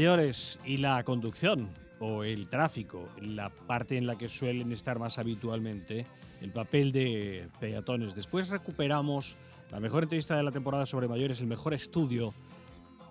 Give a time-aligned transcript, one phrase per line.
[0.00, 1.68] Mayores y la conducción
[1.98, 6.06] o el tráfico, la parte en la que suelen estar más habitualmente,
[6.40, 8.14] el papel de peatones.
[8.14, 9.36] Después recuperamos
[9.70, 12.32] la mejor entrevista de la temporada sobre mayores, el mejor estudio,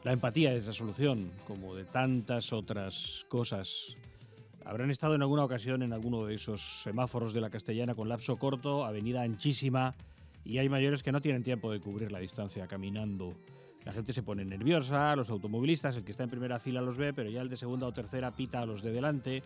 [0.03, 3.95] la empatía de esa solución, como de tantas otras cosas.
[4.65, 8.37] Habrán estado en alguna ocasión en alguno de esos semáforos de la castellana con lapso
[8.37, 9.93] corto, avenida anchísima,
[10.43, 13.35] y hay mayores que no tienen tiempo de cubrir la distancia caminando.
[13.85, 17.13] La gente se pone nerviosa, los automovilistas, el que está en primera fila los ve,
[17.13, 19.43] pero ya el de segunda o tercera pita a los de delante.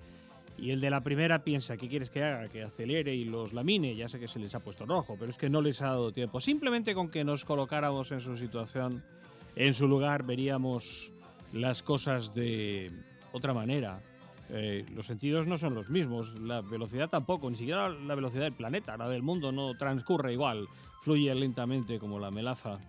[0.58, 2.48] Y el de la primera piensa, ¿qué quieres que haga?
[2.48, 3.96] Que acelere y los lamine.
[3.96, 6.12] Ya sé que se les ha puesto rojo, pero es que no les ha dado
[6.12, 6.40] tiempo.
[6.40, 9.04] Simplemente con que nos colocáramos en su situación,
[9.56, 11.12] en su lugar, veríamos
[11.54, 12.92] las cosas de
[13.32, 14.02] otra manera.
[14.50, 18.54] Eh, los sentidos no son los mismos, la velocidad tampoco, ni siquiera la velocidad del
[18.54, 20.68] planeta, la del mundo no transcurre igual,
[21.02, 22.80] fluye lentamente como la melaza.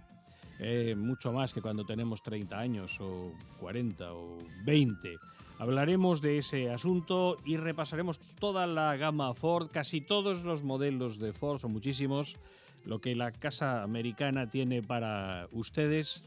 [0.61, 5.17] Eh, mucho más que cuando tenemos 30 años o 40 o 20.
[5.59, 11.33] Hablaremos de ese asunto y repasaremos toda la gama Ford, casi todos los modelos de
[11.33, 12.37] Ford, son muchísimos,
[12.85, 16.25] lo que la casa americana tiene para ustedes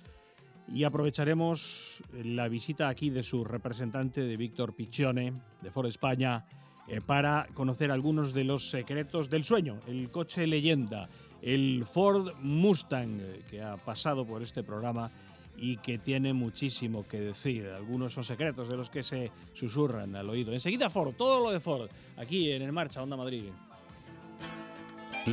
[0.73, 6.45] y aprovecharemos la visita aquí de su representante, de Víctor Piccione, de Ford España,
[6.88, 11.10] eh, para conocer algunos de los secretos del sueño, el coche leyenda
[11.42, 15.11] el Ford Mustang eh, que ha pasado por este programa
[15.58, 17.67] y que tiene muchísimo que decir.
[17.67, 20.53] Algunos son secretos de los que se susurran al oído.
[20.53, 23.45] Enseguida Ford, todo lo de Ford, aquí en En Marcha, Onda Madrid.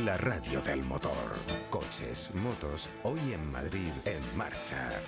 [0.03, 1.11] La radio del motor.
[1.69, 5.01] Coches, motos, hoy en Madrid, en marcha.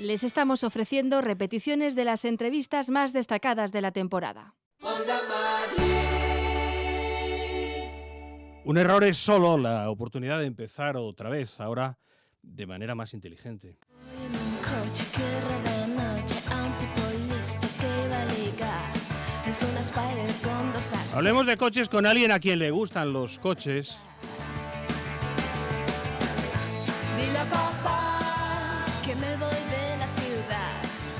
[0.00, 4.54] Les estamos ofreciendo repeticiones de las entrevistas más destacadas de la temporada.
[8.66, 11.98] Un error es solo la oportunidad de empezar otra vez, ahora
[12.42, 13.76] de manera más inteligente.
[21.14, 23.98] Hablemos de coches con alguien a quien le gustan los coches.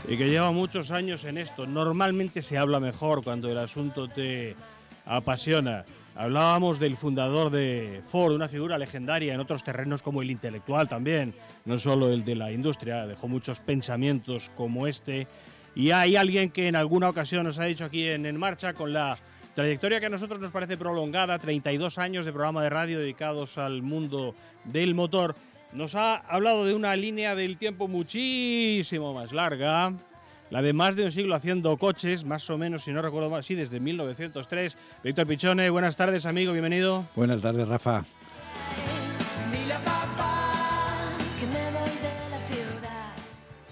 [0.08, 1.66] Y que lleva muchos años en esto.
[1.66, 4.56] Normalmente se habla mejor cuando el asunto te
[5.04, 5.84] apasiona.
[6.16, 11.34] Hablábamos del fundador de Ford, una figura legendaria en otros terrenos como el intelectual también,
[11.64, 15.26] no solo el de la industria, dejó muchos pensamientos como este.
[15.74, 18.92] Y hay alguien que en alguna ocasión nos ha dicho aquí en En Marcha, con
[18.92, 19.18] la
[19.54, 23.82] trayectoria que a nosotros nos parece prolongada, 32 años de programa de radio dedicados al
[23.82, 25.34] mundo del motor,
[25.72, 29.92] nos ha hablado de una línea del tiempo muchísimo más larga,
[30.54, 33.42] la de más de un siglo haciendo coches, más o menos, si no recuerdo mal,
[33.42, 34.76] sí, desde 1903.
[35.02, 37.04] Víctor Pichone, buenas tardes, amigo, bienvenido.
[37.16, 38.04] Buenas tardes, Rafa.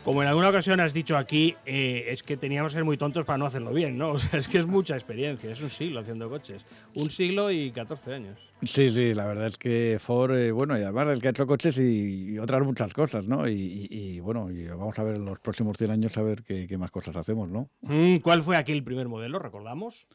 [0.04, 3.24] Como en alguna ocasión has dicho aquí, eh, es que teníamos que ser muy tontos
[3.24, 4.10] para no hacerlo bien, ¿no?
[4.12, 6.64] O sea, es que es mucha experiencia, es un siglo haciendo coches.
[6.96, 8.38] Un siglo y 14 años.
[8.64, 11.46] Sí, sí, la verdad es que Ford, eh, bueno, y además el que ha hecho
[11.46, 13.48] coches y, otras muchas cosas, ¿no?
[13.48, 16.90] Y, bueno, y vamos a ver en los próximos 100 años a ver qué, más
[16.90, 17.70] cosas hacemos, ¿no?
[17.82, 20.08] Mm, ¿Cuál fue aquel primer modelo, recordamos?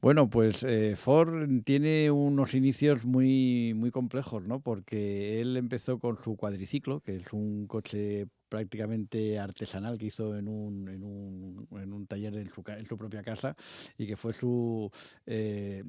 [0.00, 4.60] Bueno, pues eh, Ford tiene unos inicios muy, muy complejos, ¿no?
[4.60, 10.48] Porque él empezó con su cuadriciclo, que es un coche prácticamente artesanal que hizo en
[10.48, 13.56] un, en un, en un taller en su, en su, propia casa
[13.98, 14.90] y que fue su,
[15.26, 15.82] eh,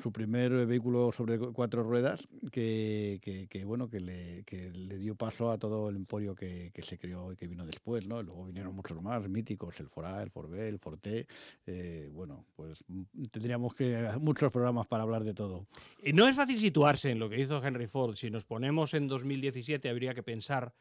[0.00, 5.50] su, primer vehículo sobre cuatro ruedas que, que, bueno que le, que le, dio paso
[5.50, 8.22] a todo el emporio que, se creó y que vino después ¿no?
[8.22, 11.26] luego vinieron muchos más míticos el Ford A, el Ford B, el Forte
[11.66, 12.84] eh, bueno pues
[13.30, 15.66] tendríamos que muchos programas para hablar de todo
[16.12, 19.88] no es fácil situarse en lo que hizo Henry Ford si nos ponemos en 2017
[19.88, 20.74] habría que pensar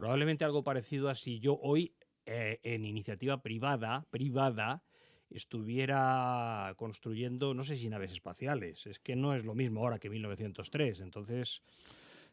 [0.00, 1.94] Probablemente algo parecido a si yo hoy,
[2.24, 4.82] eh, en iniciativa privada, privada,
[5.28, 10.08] estuviera construyendo, no sé si naves espaciales, es que no es lo mismo ahora que
[10.08, 11.62] 1903, entonces...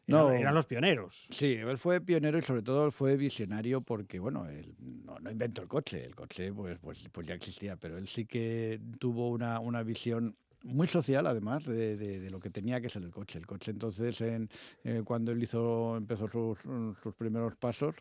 [0.06, 1.28] No, eran, los pioneros.
[1.30, 5.30] Sí, él fue pionero y sobre todo él fue visionario porque, bueno, él no, no
[5.30, 9.28] inventó el coche, el coche pues, pues, pues ya existía, pero él sí que tuvo
[9.28, 13.38] una, una visión muy social además de, de, lo que tenía que ser el coche.
[13.38, 14.48] El coche entonces, en,
[14.84, 16.58] eh, cuando él hizo, empezó sus,
[17.02, 17.94] sus primeros pasos,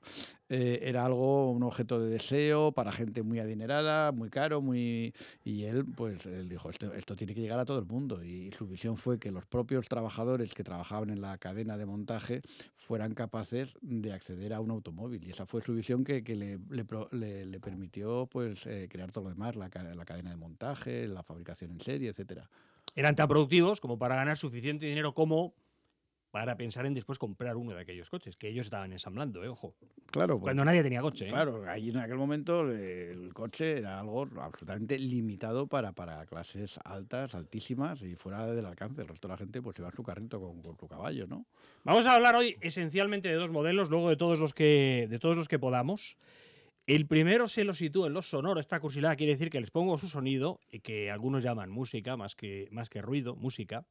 [0.49, 5.13] eh, era algo, un objeto de deseo para gente muy adinerada, muy caro, muy
[5.43, 8.67] y él pues él dijo, esto, tiene que llegar a todo el mundo y su
[8.67, 12.41] visión fue que los propios trabajadores que trabajaban en la cadena de montaje
[12.75, 15.23] fueran capaces de acceder a un automóvil.
[15.23, 16.59] Y esa fue su visión que, que le,
[17.11, 21.23] le, le, permitió pues eh, crear todo lo demás, la, la cadena de montaje, la
[21.23, 22.46] fabricación en serie, etcétera
[22.97, 25.53] eran tan productivos como para ganar suficiente dinero como
[26.31, 29.47] para pensar en después comprar uno de aquellos coches que ellos estaban ensamblando, ¿eh?
[29.47, 29.75] ojo.
[30.07, 30.39] Claro.
[30.39, 31.27] Cuando nadie tenía coche.
[31.27, 31.31] ¿eh?
[31.31, 37.33] Claro, ahí en aquel momento el coche era algo absolutamente limitado para, para clases altas,
[37.33, 39.01] altísimas y fuera del alcance.
[39.01, 41.45] El resto de la gente pues iba a su carrito con, con, su caballo, ¿no?
[41.83, 45.37] Vamos a hablar hoy esencialmente de dos modelos, luego de todos los que, de todos
[45.37, 46.17] los que podamos.
[46.87, 48.61] El primero se lo sitúa en los sonoros.
[48.61, 52.33] Esta cursilada quiere decir que les pongo su sonido, y que algunos llaman música más
[52.33, 53.85] que, más que ruido, música.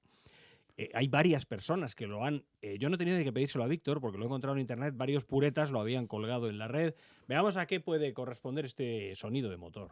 [0.78, 2.44] Eh, hay varias personas que lo han.
[2.62, 4.94] Eh, yo no he tenido que pedírselo a Víctor porque lo he encontrado en internet.
[4.96, 6.94] Varios puretas lo habían colgado en la red.
[7.28, 9.90] Veamos a qué puede corresponder este sonido de motor.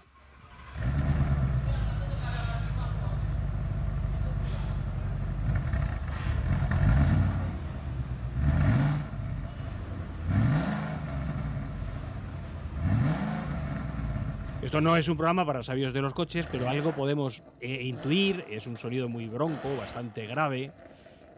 [14.75, 18.45] Esto no es un programa para sabios de los coches, pero algo podemos eh, intuir.
[18.51, 20.73] Es un sonido muy bronco, bastante grave,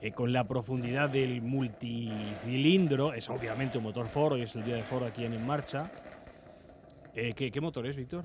[0.00, 3.12] eh, con la profundidad del multicilindro.
[3.12, 5.92] Es obviamente un motor Ford, hoy es el día de Ford aquí en En Marcha.
[7.14, 8.24] Eh, ¿qué, ¿qué, motor es, Víctor?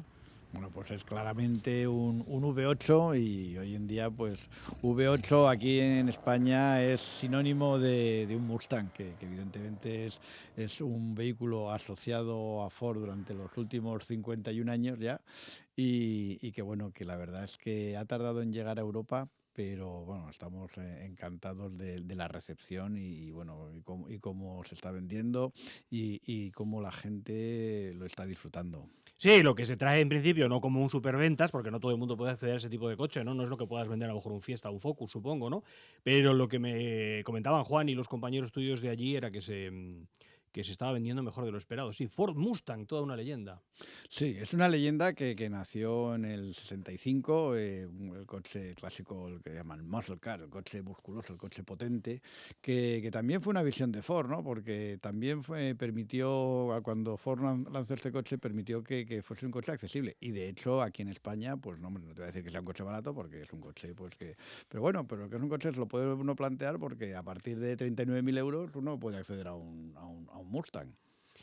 [0.53, 4.49] Bueno, pues es claramente un, un, V8 y hoy en día, pues
[4.81, 10.09] V8 aquí en España es sinónimo de, un Mustang, que, evidentemente
[10.57, 15.21] es, un vehículo asociado a Ford durante los últimos 51 años ya
[15.73, 19.29] y, que bueno, que la verdad es que ha tardado en llegar a Europa.
[19.53, 24.17] Pero bueno, estamos eh, encantados de, de, la recepción y, y bueno, y cómo, y
[24.17, 25.51] cómo, se está vendiendo
[25.89, 28.87] y, y cómo la gente lo está disfrutando.
[29.21, 31.99] Sí, lo que se trae en principio no como un superventas, porque no todo el
[31.99, 33.35] mundo puede acceder a ese tipo de coche, ¿no?
[33.35, 35.47] No es lo que puedas vender a lo mejor un Fiesta o un Focus, supongo,
[35.47, 35.63] ¿no?
[36.01, 39.69] Pero lo que me comentaban Juan y los compañeros tuyos de allí era que se
[40.51, 41.93] que se estaba vendiendo mejor de lo esperado.
[41.93, 43.61] Sí, Ford Mustang, toda una leyenda.
[44.09, 49.41] Sí, es una leyenda que, que nació en el 65, eh, el coche clásico, el
[49.41, 52.21] que llaman muscle car, el coche musculoso, el coche potente,
[52.61, 54.43] que, que, también fue una visión de Ford, ¿no?
[54.43, 59.71] Porque también fue, permitió, cuando Ford lanzó este coche, permitió que, que, fuese un coche
[59.71, 60.17] accesible.
[60.19, 62.59] Y de hecho, aquí en España, pues no, no te voy a decir que sea
[62.59, 64.35] un coche barato, porque es un coche, pues que...
[64.67, 67.59] Pero bueno, pero que es un coche, se lo puede uno plantear porque a partir
[67.59, 70.95] de 39.000 euros uno puede acceder a un, a un, a un Mustang.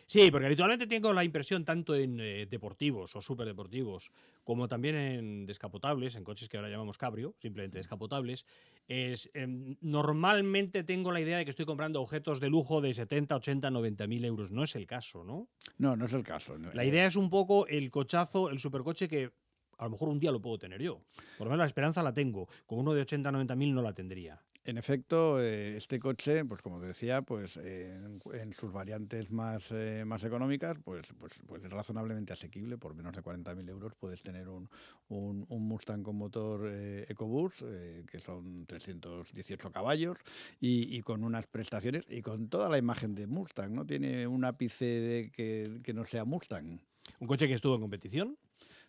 [0.07, 4.11] Sí, porque habitualmente tengo la impresión tanto en eh, deportivos o superdeportivos
[4.43, 8.47] como también en descapotables, en coches que ahora llamamos cabrio, simplemente descapotables,
[8.87, 9.47] es, eh,
[9.83, 14.07] normalmente tengo la idea de que estoy comprando objetos de lujo de 70, 80, 90
[14.07, 14.51] mil euros.
[14.51, 15.49] No es el caso, ¿no?
[15.77, 16.57] No, no es el caso.
[16.57, 16.73] No.
[16.73, 19.31] La idea es un poco el cochazo, el supercoche que
[19.77, 21.03] a lo mejor un día lo puedo tener yo.
[21.37, 22.49] Por lo menos la esperanza la tengo.
[22.67, 24.43] Con uno de 80, 90 mil no la tendría.
[24.69, 30.23] En efecto, eh, este coche, pues como decía, pues en, sus variantes más, eh, más
[30.25, 32.77] económicas, pues, pues, pues, es razonablemente asequible.
[32.77, 34.69] Por menos de 40.000 euros puedes tener un,
[35.09, 37.63] un, un Mustang con motor eh, EcoBoost,
[38.11, 40.19] que son 318 caballos,
[40.61, 43.73] y, y, con unas prestaciones y con toda la imagen de Mustang.
[43.73, 46.79] No tiene un ápice de que, que no sea Mustang.
[47.21, 48.37] ¿Un coche que estuvo en competición?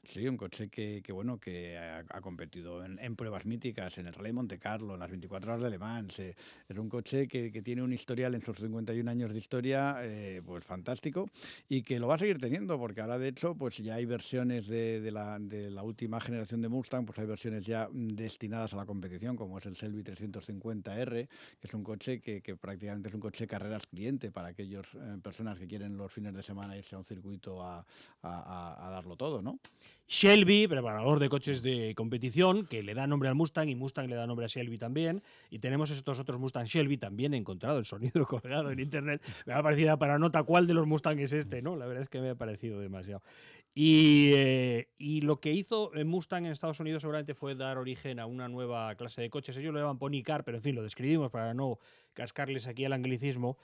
[0.04, 4.58] Sí, un coche que, bueno, que ha, competido en, pruebas míticas, en el Rally Monte
[4.58, 6.18] Carlo, en las 24 horas de Le Mans.
[6.20, 6.36] Eh,
[6.68, 10.64] es un coche que, tiene un historial en sus 51 años de historia, eh, pues
[10.64, 11.30] fantástico,
[11.68, 14.68] y que lo va a seguir teniendo, porque ahora de hecho, pues ya hay versiones
[14.68, 19.60] de, la, última generación de Mustang, pues hay versiones ya destinadas a la competición, como
[19.60, 24.32] es el Selby 350R, que es un coche que, prácticamente es un coche carreras cliente
[24.32, 27.86] para aquellas eh, personas que quieren los fines de semana irse a un circuito a,
[28.22, 29.60] a darlo todo, ¿no?
[30.12, 34.16] Shelby, preparador de coches de competición, que le da nombre al Mustang y Mustang le
[34.16, 35.22] da nombre a Shelby también.
[35.52, 39.22] Y tenemos estos otros Mustang Shelby, también he encontrado el sonido colgado en internet.
[39.46, 41.76] Me ha parecido para nota cuál de los Mustang es este, ¿no?
[41.76, 43.22] La verdad es que me ha parecido demasiado.
[43.76, 48.50] Y, eh, lo que hizo Mustang en Estados Unidos seguramente fue dar origen a una
[48.50, 49.56] nueva clase de coches.
[49.58, 51.78] Ellos lo llaman Pony Car, pero en fin, lo describimos para no
[52.14, 53.60] cascarles aquí el anglicismo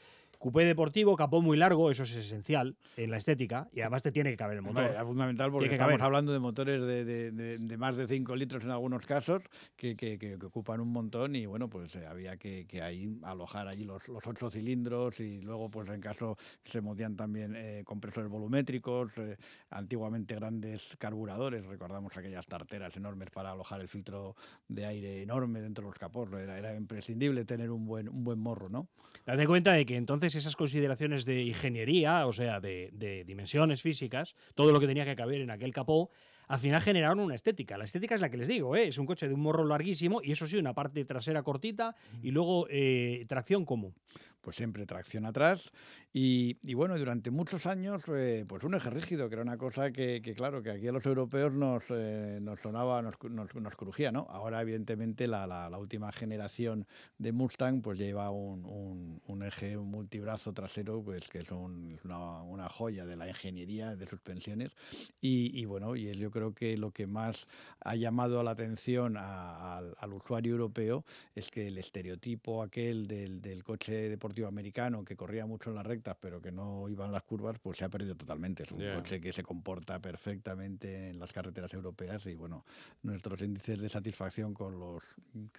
[0.46, 4.30] Cupé deportivo, capó muy largo, eso es esencial en la estética y además te tiene
[4.30, 4.84] que caber el motor.
[4.84, 8.08] Hombre, era fundamental porque que estamos hablando de motores de, de- de- de más de
[8.08, 9.42] 5 litros en algunos casos
[9.76, 13.86] que, que- que- ocupan un montón y bueno, pues eh, había que, ahí alojar allí
[13.86, 19.18] los, los ocho cilindros y luego pues en caso se movían también eh, compresores volumétricos,
[19.18, 19.38] eh,
[19.72, 24.36] antiguamente grandes carburadores, recordamos aquellas tarteras enormes para alojar el filtro
[24.68, 28.38] de aire enorme dentro de los capós, era, era imprescindible tener un buen, un buen
[28.38, 28.88] morro, ¿no?
[29.26, 34.36] Date cuenta de que entonces esas consideraciones de ingeniería, o sea, de, de dimensiones físicas,
[34.54, 36.10] todo lo que tenía que caber en aquel capó,
[36.48, 37.78] al final generaron una estética.
[37.78, 38.88] La estética es la que les digo, ¿eh?
[38.88, 42.32] es un coche de un morro larguísimo y eso sí, una parte trasera cortita y
[42.32, 43.94] luego eh, tracción como.
[44.46, 45.72] Pues siempre tracción atrás.
[46.14, 49.92] Y, y bueno, durante muchos años, eh, pues un eje rígido, que era una cosa
[49.92, 53.76] que, que, claro, que aquí a los europeos nos, eh, nos sonaba, nos, nos, nos
[53.76, 54.28] crujía, ¿no?
[54.30, 56.86] Ahora, evidentemente, la, la- la última generación
[57.18, 62.00] de Mustang, pues lleva un, un- un eje un multibrazo trasero, pues que es un-
[62.06, 64.72] una, una joya de la ingeniería de suspensiones.
[65.22, 67.48] Y, y bueno, y es yo creo que lo que más
[67.82, 73.42] ha llamado la atención a- al, al usuario europeo es que el estereotipo aquel del,
[73.42, 77.12] del coche deportivo americano que corría mucho en las rectas pero que no iba en
[77.12, 78.64] las curvas, pues se ha perdido totalmente.
[78.64, 82.66] Es un coche que se comporta perfectamente en las carreteras europeas y bueno,
[83.04, 85.04] nuestros índices de satisfacción con los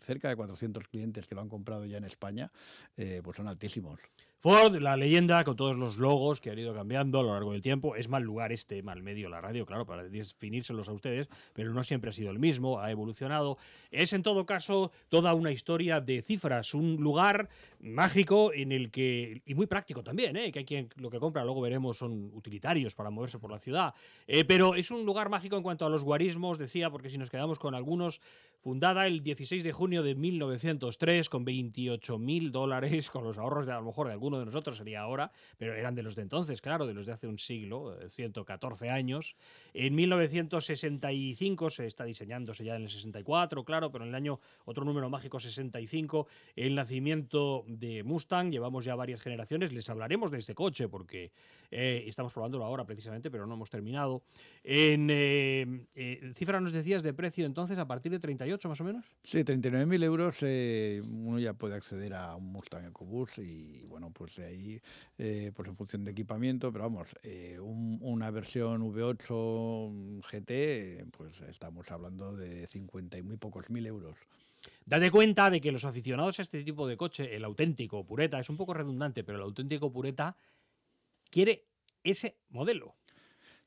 [0.00, 2.50] cerca de 400 clientes que lo han comprado ya en España,
[2.97, 4.00] eh, pues son altísimos.
[4.47, 7.97] La leyenda, con todos los logos que han ido cambiando a lo largo del tiempo.
[7.97, 11.83] Es mal lugar este, mal medio la radio, claro, para definírselos a ustedes, pero no
[11.83, 13.59] siempre ha sido el mismo, ha evolucionado.
[13.91, 17.49] Es en todo caso toda una historia de cifras, un lugar
[17.81, 20.53] mágico en el que, y muy práctico también, ¿eh?
[20.53, 23.95] que hay quien lo que compra, luego veremos, son utilitarios para moverse por la ciudad.
[24.29, 27.31] Eh, pero es un lugar mágico en cuanto a los guarismos, decía, porque si nos
[27.31, 28.21] quedamos con algunos,
[28.61, 33.73] fundada el 16 de junio de 1903 con 28 mil dólares, con los ahorros de
[33.73, 36.87] a lo mejor de de nosotros sería ahora, pero eran de los de entonces, claro,
[36.87, 39.37] de los de hace un siglo, eh, 114 años.
[39.75, 44.85] En 1965 se está diseñándose ya en el 64, claro, pero en el año otro
[44.85, 50.55] número mágico 65, el nacimiento de Mustang, llevamos ya varias generaciones, les hablaremos de este
[50.55, 51.33] coche porque
[51.71, 54.23] eh, estamos probándolo ahora precisamente, pero no hemos terminado.
[54.62, 58.85] En eh, eh, cifra nos decías de precio entonces a partir de 38 más o
[58.85, 59.05] menos.
[59.25, 64.37] Sí, 39.000 euros eh, uno ya puede acceder a un Mustang EcoBoost y bueno, pues
[64.37, 64.80] de ahí,
[65.18, 70.50] eh, pues en función de equipamiento, pero vamos, eh, un- una versión V8 GT,
[71.00, 74.16] eh, pues estamos hablando de 50 y muy pocos mil euros.
[74.87, 78.49] Date cuenta de que los aficionados a este tipo de coche, el auténtico pureta, es
[78.49, 80.37] un poco redundante, pero el auténtico pureta
[81.30, 81.66] quiere
[82.02, 82.94] ese modelo.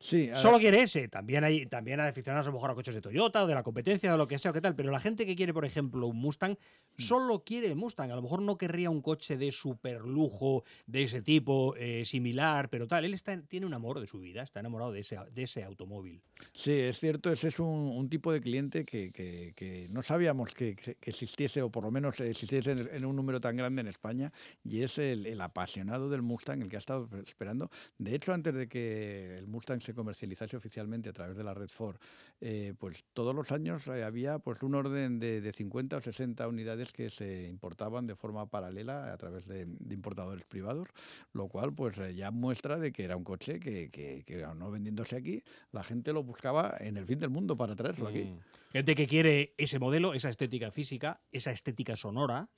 [0.01, 1.10] Sí, Solo quiere ese.
[1.10, 3.63] También hay, también hay aficionados a lo mejor a coches de Toyota o de la
[3.63, 4.74] competencia o lo que sea o qué tal.
[4.75, 6.56] Pero la gente que quiere, por ejemplo, un Mustang,
[6.98, 8.10] solo quiere el Mustang.
[8.12, 12.70] A lo mejor no querría un coche de super lujo de ese tipo, eh, similar,
[12.70, 13.03] pero tal.
[13.03, 16.22] Él está, tiene un amor de su vida, está enamorado de ese, de ese automóvil.
[16.53, 20.53] Sí, es cierto, ese es un, un tipo de cliente que, que- que no sabíamos
[20.53, 23.88] que, que existiese, o por lo menos existiese en, en un número tan grande en
[23.89, 24.32] España,
[24.63, 27.70] y es el, el apasionado del Mustang, el que ha estado esperando.
[27.98, 31.69] De hecho, antes de que el Mustang se comercializase oficialmente a través de la red
[31.69, 31.98] Ford,
[32.41, 36.48] eh, pues todos los años eh, había pues un orden de, de 50 o 60
[36.48, 40.88] unidades que se importaban de forma paralela a través de, de importadores privados,
[41.34, 44.72] lo cual pues eh, ya muestra de que era un coche que, que, que, no
[44.72, 48.24] vendiéndose aquí, la gente lo buscaba en el fin del mundo para traerlo aquí.
[48.24, 48.39] Mm.
[48.72, 52.50] Gente que quiere ese modelo, esa estética física, esa estética sonora,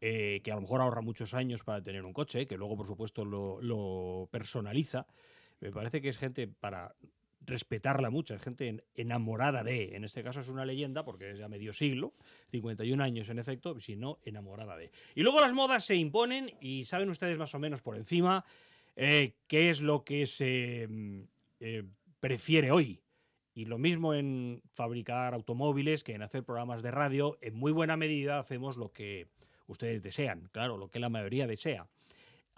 [0.00, 2.86] eh, que a lo mejor ahorra muchos años para tener un coche, que luego, por
[2.86, 5.06] supuesto, lo, lo personaliza.
[5.60, 6.94] Me parece que es gente para
[7.42, 11.38] respetarla mucho, es gente en- enamorada de, en este caso es una leyenda porque es
[11.38, 12.14] ya medio siglo,
[12.48, 14.90] 51 años en efecto, si no, enamorada de.
[15.14, 18.44] Y luego las modas se imponen y saben ustedes más o menos por encima
[18.96, 21.20] eh, qué es lo que se mm,
[21.60, 21.84] eh,
[22.20, 23.00] prefiere hoy.
[23.54, 27.96] Y lo mismo en fabricar automóviles que en hacer programas de radio, en muy buena
[27.96, 29.26] medida hacemos lo que
[29.66, 31.88] ustedes desean, claro, lo que la mayoría desea.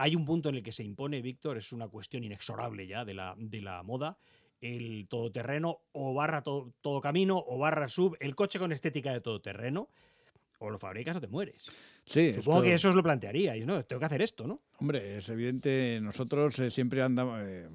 [0.03, 3.15] Hay un punto en el que se impone, Víctor, es una cuestión inexorable ya de
[3.15, 4.19] la, de la moda,
[4.61, 9.21] el todoterreno o barra to- todo camino o barra sub, el coche con estética de
[9.21, 9.89] todoterreno,
[10.59, 11.67] o lo fabricas o te mueres.
[12.05, 13.85] Sí, Supongo esto- que eso os lo plantearíais, ¿no?
[13.85, 14.61] Tengo que hacer esto, ¿no?
[14.81, 17.69] Hombre, es evidente, nosotros eh, siempre andamos, eh,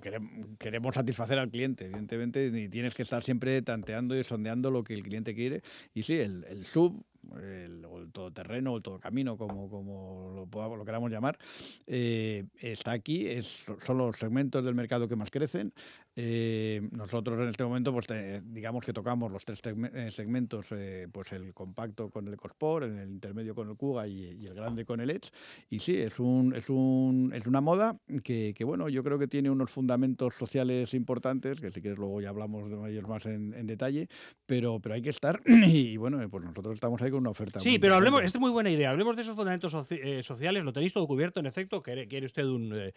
[0.00, 4.84] querem- queremos satisfacer al cliente, evidentemente, y tienes que estar siempre tanteando y sondeando lo
[4.84, 5.62] que el cliente quiere.
[5.92, 7.04] Y sí, el, el sub,
[7.42, 11.38] el, o el todoterreno, o el todocamino, como, como lo, queramos llamar,
[11.86, 15.72] eh, está aquí, son los segmentos del mercado que más crecen.
[16.16, 18.06] Eh, nosotros en este momento, pues
[18.44, 23.10] digamos que tocamos los tres eh, segmentos, eh, pues el compacto con el EcoSport, el
[23.10, 25.30] intermedio con el Kuga y, el grande con el Edge.
[25.70, 29.26] Y sí, es, un, es, un, es una moda que, que, bueno, yo creo que
[29.26, 33.64] tiene unos fundamentos sociales importantes, que si quieres luego ya hablamos de ellos más en,
[33.64, 34.08] detalle,
[34.46, 37.58] pero, pero hay que estar y bueno, pues nosotros estamos ahí con una oferta.
[37.58, 40.92] Sí, pero hablemos, esta es muy buena idea, hablemos de esos fundamentos sociales, lo tenéis
[40.92, 42.92] todo cubierto, en efecto, quiere, quiere usted un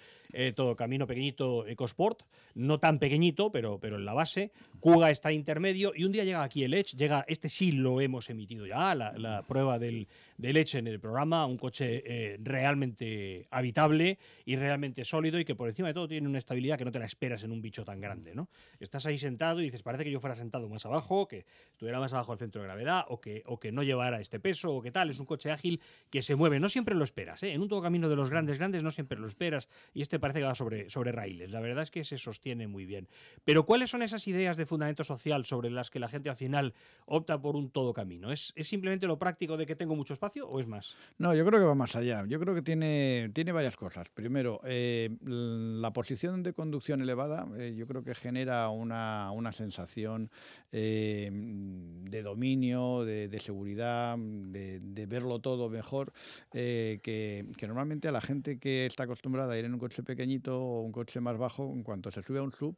[0.55, 4.51] todo camino pequeñito EcoSport, no tan pequeñito, pero, pero en la base.
[4.81, 8.29] Kuga está intermedio y un día llega aquí el Edge, llega, este sí lo hemos
[8.29, 10.07] emitido ya, la prueba del,
[10.38, 15.56] de leche en el programa, un coche eh, realmente habitable y realmente sólido y que
[15.56, 17.84] por encima de todo tiene una estabilidad que no te la esperas en un bicho
[17.84, 18.36] tan grande.
[18.36, 18.50] ¿no?
[18.79, 22.13] Estás ahí sentado y dices, parece que yo fuera sentado más abajo, que estuviera más
[22.13, 24.91] abajo del centro de gravedad o que, o que no llevara este peso o que
[24.91, 25.10] tal.
[25.10, 26.60] Es un coche ágil que se mueve.
[26.60, 27.41] No siempre lo esperas.
[27.41, 27.53] ¿eh?
[27.53, 30.39] En un todo camino de los grandes, grandes no siempre lo esperas y este parece
[30.39, 31.51] que va sobre, sobre raíles.
[31.51, 33.08] La verdad es que se sostiene muy bien.
[33.44, 36.75] Pero ¿cuáles son esas ideas de fundamento social sobre las que la gente al final
[37.08, 38.32] opta por un todo camino?
[38.32, 40.26] ¿Es, es simplemente lo práctico de que tengo mucho espacio?
[40.36, 40.96] O es más?
[41.17, 42.25] No, yo creo que va más allá.
[42.27, 44.10] Yo creo que tiene, tiene varias cosas.
[44.10, 50.29] Primero, eh, la posición de conducción elevada, eh, yo creo que genera una, sensación
[50.72, 56.12] eh, de dominio, de, seguridad, de, verlo todo mejor,
[56.51, 60.81] que, normalmente a la gente que está acostumbrada a ir en un coche pequeñito o
[60.81, 62.75] un coche más bajo, en cuanto se sube a un sub,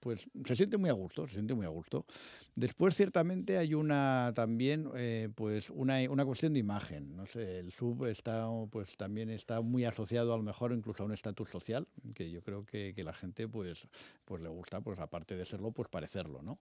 [0.00, 2.06] pues se siente muy a gusto, se siente muy a gusto.
[2.54, 4.88] Después, ciertamente, hay una también,
[5.34, 6.24] pues una, una
[6.56, 7.16] imagen.
[7.16, 11.06] No sé, el sub está, pues, también está muy asociado a lo mejor incluso a
[11.06, 13.88] un estatus social, que yo creo que, que, la gente pues,
[14.24, 16.42] pues le gusta, pues aparte de serlo, pues parecerlo.
[16.42, 16.58] ¿no?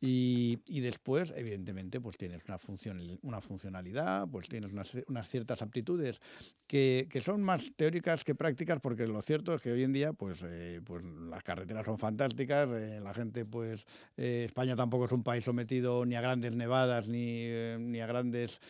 [0.00, 5.62] Y, y después, evidentemente, pues tienes una, función, una funcionalidad, pues tienes unas, unas ciertas
[5.62, 6.20] aptitudes
[6.66, 10.12] que, que, son más teóricas que prácticas, porque lo cierto es que hoy en día
[10.12, 15.12] pues, eh, pues las carreteras son fantásticas, eh, la gente, pues eh, España tampoco es
[15.12, 17.46] un país sometido ni a grandes nevadas ni,
[17.78, 18.60] ni a grandes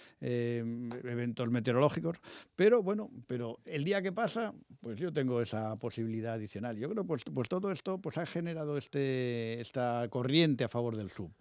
[0.59, 2.19] Em, eventos meteorológicos,
[2.55, 6.77] pero bueno, pero el día que pasa, pues yo tengo esa posibilidad adicional.
[6.77, 11.11] Yo creo pues, pues todo esto pues ha generado este, esta corriente a favor del
[11.11, 11.33] sub.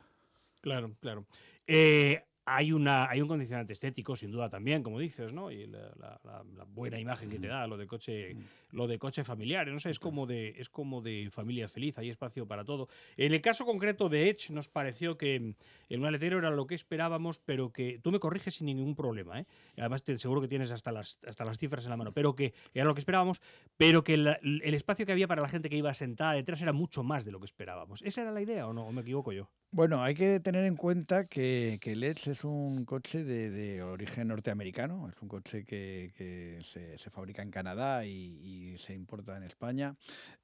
[0.62, 1.26] Claro, claro.
[1.68, 5.52] Eh, hay, una, hay un condicionante estético, sin duda también, como dices, ¿no?
[5.52, 6.20] Y la,
[6.68, 8.36] buena imagen que te da, lo de coche,
[8.72, 12.10] lo de coche familiar, no sé, es como de, es como de familia feliz, hay
[12.10, 12.88] espacio para todo.
[13.18, 15.56] En el caso concreto de Edge, nos pareció que
[15.90, 19.46] el maletero era lo que esperábamos, pero que tú me corriges sin ningún problema, ¿eh?
[19.78, 22.54] Además, te, seguro que tienes hasta las, hasta las cifras en la mano, pero que
[22.74, 23.42] era lo que esperábamos,
[23.78, 27.04] pero que el espacio que había para la gente que iba sentada detrás era mucho
[27.04, 28.02] más de lo que esperábamos.
[28.04, 28.86] ¿Esa era la idea o no?
[28.86, 29.50] ¿O me equivoco yo?
[29.72, 35.10] Bueno, hay que tener en cuenta que, el Edge es un coche de, origen norteamericano,
[35.10, 39.98] es un coche que, se, fabrica en Canadá y, se importa en España.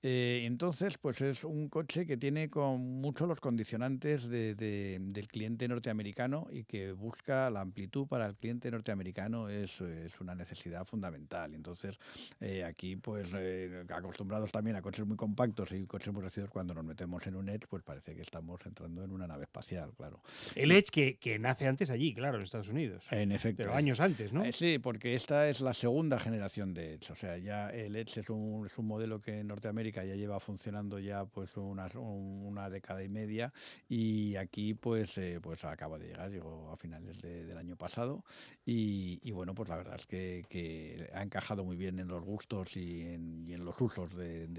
[0.04, 6.48] Eh, entonces, pues es un coche que tiene con mucho los condicionantes del cliente norteamericano
[6.52, 9.80] y que busca la amplitud para el cliente norteamericano es,
[10.20, 11.54] una necesidad fundamental.
[11.54, 11.98] Entonces,
[12.42, 16.74] eh, aquí, pues eh, acostumbrados también a coches muy compactos y coches muy reducidos, cuando
[16.74, 20.22] nos metemos en un Edge, pues parece que estamos entrando en una nave espacial, claro.
[20.56, 23.06] El Edge que, que nace antes allí, claro, en Estados Unidos.
[23.12, 23.64] En efecto.
[23.64, 24.44] Pero años antes, ¿no?
[24.44, 27.12] Eh, sí, porque esta es la segunda generación de Edge.
[27.12, 30.40] O sea, ya el Edge es un, es un modelo que en Norteamérica ya lleva
[30.40, 33.54] funcionando ya pues una, una década y media
[33.88, 38.24] y aquí pues, eh, pues acaba de llegar, llegó a finales del año pasado
[38.66, 42.76] y, bueno, pues la verdad es que, que, ha encajado muy bien en los gustos
[42.76, 44.54] y en, y en los usos del,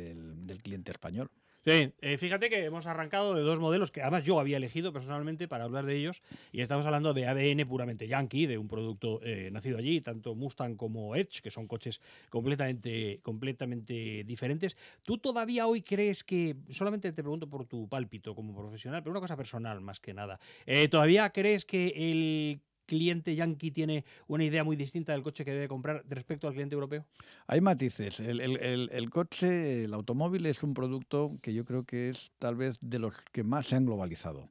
[0.46, 1.30] del cliente español.
[1.64, 5.46] Sí, eh, fíjate que hemos arrancado de dos modelos que además yo había elegido personalmente
[5.46, 6.20] para hablar de ellos
[6.51, 10.75] y estamos hablando de ADN puramente yankee, de un producto eh, nacido allí, tanto Mustang
[10.75, 14.77] como Edge, que son coches completamente, completamente diferentes.
[15.05, 19.20] ¿Tú todavía hoy crees que, solamente te pregunto por tu pálpito como profesional, pero una
[19.20, 22.61] cosa personal más que nada, eh, ¿todavía crees que el
[22.92, 26.74] cliente yankee tiene una idea muy distinta del coche que debe comprar respecto al cliente
[26.74, 27.07] europeo?
[27.46, 28.20] Hay matices.
[28.20, 32.98] El, coche, el automóvil es un producto que yo creo que es tal vez de
[32.98, 34.50] los que más se han globalizado.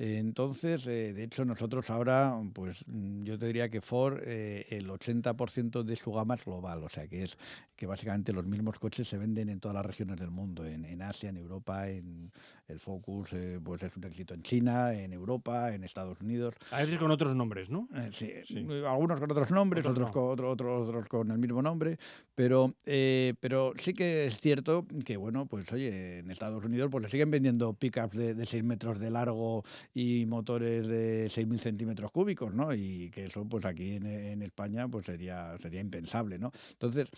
[0.00, 5.82] Entonces, eh, de hecho, nosotros ahora, pues yo te diría que Ford, eh, el 80%
[5.82, 7.36] de su gama es global, o sea que es
[7.74, 11.30] que básicamente los mismos coches se venden en todas las regiones del mundo, en, Asia,
[11.30, 12.30] en Europa, en
[12.68, 16.54] el Focus, eh, pues es un éxito en China, en Europa, en Estados Unidos.
[16.70, 17.88] A veces con otros nombres, ¿no?
[18.12, 18.32] sí,
[18.86, 21.98] algunos con otros nombres, otros, con, otros con el mismo nombre,
[22.36, 27.10] pero, pero sí que es cierto que, bueno, pues oye, en Estados Unidos pues le
[27.10, 32.54] siguen vendiendo pickups de, de 6 metros de largo y motores de 6.000 centímetros cúbicos,
[32.54, 32.74] ¿no?
[32.74, 36.52] Y que eso, pues aquí en, España, pues sería, sería impensable, ¿no?
[36.72, 37.08] Entonces,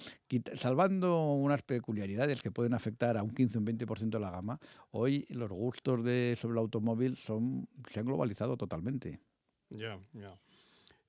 [0.54, 4.58] salvando unas peculiaridades que pueden afectar a un 15 o un 20% de la gama,
[4.90, 9.20] hoy los gustos de, sobre el automóvil son, se han globalizado totalmente.
[9.70, 10.38] Ya, ya.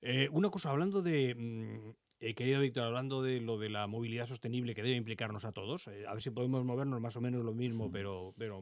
[0.02, 4.28] Eh, una cosa, hablando de, mm, eh, querido Víctor, hablando de lo de la movilidad
[4.28, 7.44] sostenible que debe implicarnos a todos, eh, a ver si podemos movernos más o menos
[7.44, 8.62] lo mismo, pero, pero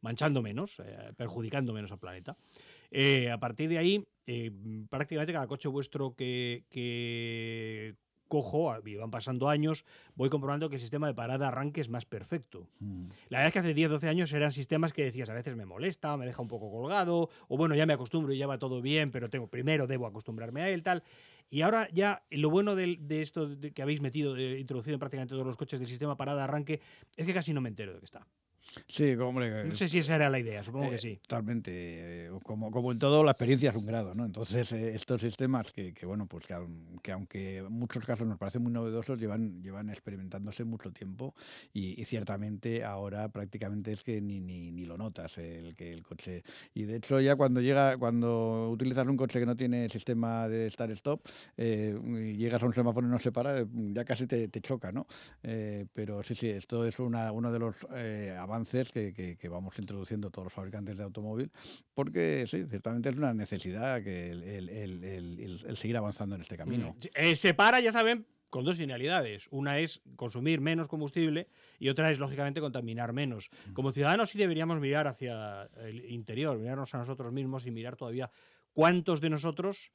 [0.00, 0.80] manchando menos,
[1.16, 2.36] perjudicando menos al planeta.
[3.32, 4.06] a partir de ahí,
[4.88, 7.96] prácticamente cada coche vuestro que, que
[8.30, 12.68] cojo, y van pasando años, voy comprobando que el sistema de parada-arranque es más perfecto.
[12.78, 13.08] Mm.
[13.28, 15.66] La verdad es que hace 10, 12 años eran sistemas que decías, a veces me
[15.66, 18.80] molesta, me deja un poco colgado, o bueno, ya me acostumbro y ya va todo
[18.80, 21.02] bien, pero tengo primero debo acostumbrarme a él, tal.
[21.50, 25.56] Y ahora ya lo bueno de, esto que habéis metido, introducido en prácticamente todos los
[25.56, 26.80] coches del sistema parada-arranque,
[27.16, 28.26] es que casi no me entero de que está.
[28.86, 29.64] Sí, hombre.
[29.64, 31.16] No sé si esa era la idea, supongo que eh, sí.
[31.22, 31.70] Totalmente.
[31.74, 34.24] Eh, como, como en todo, la experiencia es un grado, ¿no?
[34.24, 38.62] Entonces, eh, estos sistemas que, que, bueno, pues que, aunque en muchos casos nos parecen
[38.62, 41.34] muy novedosos, llevan, llevan experimentándose mucho tiempo
[41.72, 46.42] y, ciertamente ahora prácticamente es que ni, ni, ni, lo notas el que el coche.
[46.74, 50.68] Y de hecho, ya cuando llega, cuando utilizas un coche que no tiene sistema de
[50.68, 51.20] start-stop,
[51.56, 55.06] y llegas a un semáforo y no se para, ya casi te, te choca, ¿no?
[55.92, 57.76] pero sí, sí, esto es una, uno de los
[58.38, 61.50] avances que, vamos introduciendo todos los fabricantes de automóvil,
[61.94, 66.94] porque sí, ciertamente es una necesidad que el, seguir avanzando en este camino.
[66.94, 69.46] Mm, eh, se para, ya saben, con dos finalidades.
[69.50, 73.50] Una es consumir menos combustible y otra es, lógicamente, contaminar menos.
[73.68, 73.72] Mm.
[73.72, 78.30] Como ciudadanos sí deberíamos mirar hacia el interior, mirarnos a nosotros mismos y mirar todavía
[78.72, 79.92] cuántos de nosotros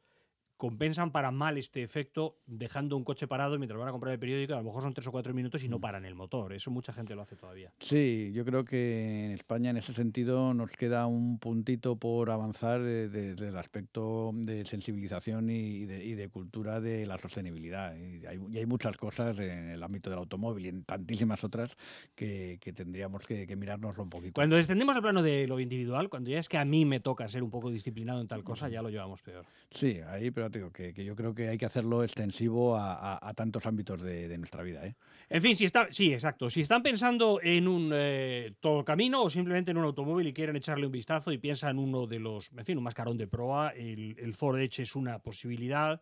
[0.57, 4.53] compensan para mal este efecto dejando un coche parado mientras van a comprar el periódico,
[4.53, 5.81] a lo mejor son tres o cuatro minutos y no mm.
[5.81, 6.53] paran el motor.
[6.53, 7.71] Eso mucha gente lo hace todavía.
[7.79, 12.81] Sí, yo creo que en España en ese sentido nos queda un puntito por avanzar
[12.81, 17.95] desde el aspecto de sensibilización y de, cultura de la sostenibilidad.
[17.95, 21.75] Y hay, hay, muchas cosas en el ámbito del automóvil y en tantísimas otras
[22.15, 24.33] que, tendríamos que, que, mirárnoslo un poquito.
[24.33, 27.27] Cuando descendemos al plano de lo individual, cuando ya es que a mí me toca
[27.27, 29.45] ser un poco disciplinado en tal cosa, ya lo llevamos peor.
[29.69, 34.37] Sí, ahí, pero que, yo creo que hay que hacerlo extensivo a, tantos ámbitos de,
[34.37, 34.85] nuestra vida.
[34.85, 34.95] ¿eh?
[35.29, 36.49] En fin, si está, sí, exacto.
[36.49, 40.55] Si están pensando en un eh, todo camino o simplemente en un automóvil y quieren
[40.55, 43.69] echarle un vistazo y piensan en uno de los, en fin, un mascarón de proa,
[43.69, 46.01] el, el Ford Edge es una posibilidad.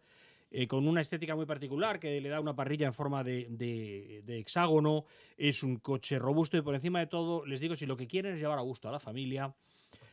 [0.56, 4.38] Eh, con una estética muy particular que le da una parrilla en forma de, de,
[4.38, 5.06] hexágono.
[5.36, 8.36] Es un coche robusto y por encima de todo, les digo, si lo que quieren
[8.36, 9.56] es llevar a gusto a la familia,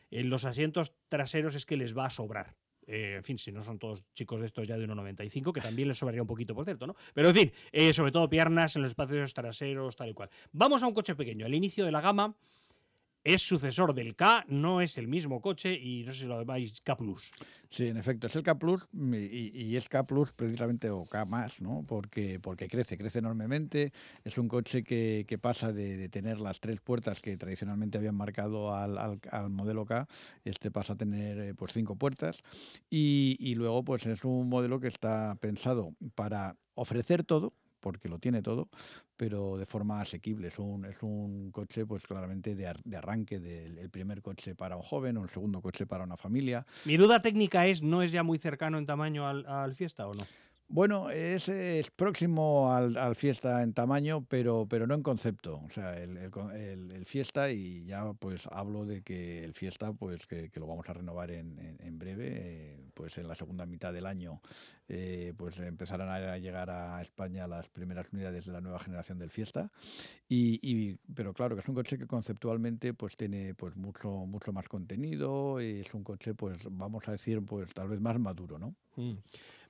[0.09, 2.55] en los asientos traseros es que les va a sobrar.
[2.93, 5.87] Eh, en fin, si no son todos chicos de estos ya de 1,95, que también
[5.87, 6.95] les sobraría un poquito, por cierto, ¿no?
[7.13, 10.29] Pero en fin, eh, sobre todo piernas en los espacios traseros, tal y cual.
[10.51, 11.45] Vamos a un coche pequeño.
[11.45, 12.35] Al inicio de la gama
[13.23, 16.81] es sucesor del K, no es el mismo coche y no sé si lo llamáis
[16.81, 17.31] K Plus.
[17.69, 21.61] Sí, en efecto, es el K Plus y, es K Plus precisamente o K más,
[21.61, 21.85] ¿no?
[21.87, 23.93] Porque, porque crece, crece enormemente.
[24.23, 28.97] Es un coche que, pasa de, tener las tres puertas que tradicionalmente habían marcado al,
[28.97, 30.07] al, modelo K,
[30.43, 32.39] este pasa a tener eh, pues cinco puertas
[32.89, 38.19] y, y luego pues es un modelo que está pensado para ofrecer todo, porque lo
[38.19, 38.69] tiene todo,
[39.17, 40.47] pero de forma asequible.
[40.47, 44.83] Es un, es un coche, pues claramente de, de arranque del primer coche para un
[44.83, 46.65] joven o el segundo coche para una familia.
[46.85, 50.25] Mi duda técnica es, ¿no es ya muy cercano en tamaño al Fiesta o no?
[50.73, 55.59] Bueno, es, próximo al, Fiesta en tamaño, pero, pero no en concepto.
[55.65, 60.25] O sea, el, el, el, Fiesta, y ya pues hablo de que el Fiesta, pues
[60.27, 63.91] que, que lo vamos a renovar en, en, breve, eh, pues en la segunda mitad
[63.91, 64.39] del año,
[64.87, 69.29] eh, pues empezarán a llegar a España las primeras unidades de la nueva generación del
[69.29, 69.69] Fiesta.
[70.29, 74.53] Y, y, pero claro, que es un coche que conceptualmente pues tiene pues mucho, mucho
[74.53, 78.57] más contenido, y es un coche, pues vamos a decir, pues tal vez más maduro,
[78.57, 78.73] ¿no?
[78.95, 79.17] Mm.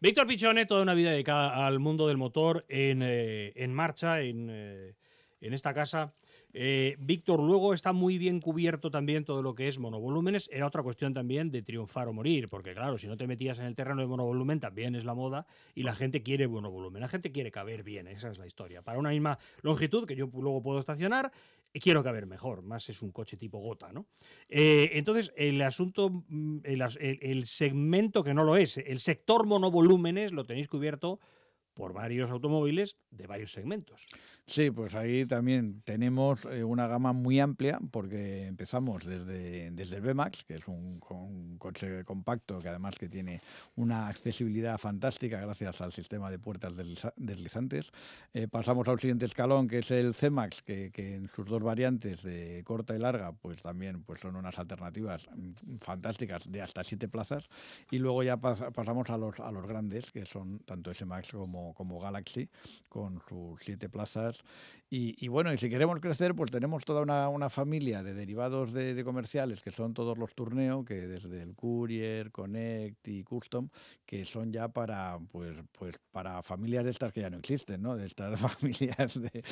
[0.03, 5.53] Víctor Pichone, toda una vida dedicada al mundo del motor en, eh, marcha, eh, en
[5.53, 6.15] esta casa.
[6.53, 10.49] Eh, Víctor, luego está muy bien cubierto también todo lo que es monovolúmenes.
[10.51, 13.65] Era otra cuestión también de triunfar o morir, porque claro, si no te metías en
[13.65, 17.01] el terreno de monovolumen también es la moda y la gente quiere monovolumen.
[17.01, 18.81] La gente quiere caber bien, esa es la historia.
[18.81, 21.31] Para una misma longitud que yo luego puedo estacionar,
[21.73, 24.07] quiero caber mejor, más es un coche tipo gota, ¿no?
[24.49, 30.33] Eh, entonces, el asunto, mm, el, el segmento que no lo es, el sector monovolúmenes
[30.33, 31.19] lo tenéis cubierto
[31.73, 34.05] por varios automóviles de varios segmentos.
[34.51, 40.01] Sí, pues ahí también tenemos eh, una gama muy amplia porque empezamos desde, desde el
[40.01, 40.99] B-Max, que es un,
[41.57, 43.39] coche compacto que además que tiene
[43.77, 46.73] una accesibilidad fantástica gracias al sistema de puertas
[47.15, 47.91] deslizantes.
[48.33, 52.61] Eh, pasamos al siguiente escalón que es el C-Max, que, en sus dos variantes de
[52.65, 57.45] corta y larga pues también pues son unas alternativas mm, fantásticas de hasta siete plazas.
[57.89, 62.01] Y luego ya pasamos a los, a los grandes, que son tanto S-Max como, como
[62.01, 62.49] Galaxy,
[62.89, 64.40] con sus siete plazas
[64.93, 69.61] y, bueno, y si queremos crecer, pues tenemos toda una, familia de derivados de, comerciales,
[69.61, 73.69] que son todos los turneos, que desde el Courier, Connect y Custom,
[74.05, 77.95] que son ya para pues pues para familias de estas que ya no existen, ¿no?
[77.95, 79.45] De estas familias de,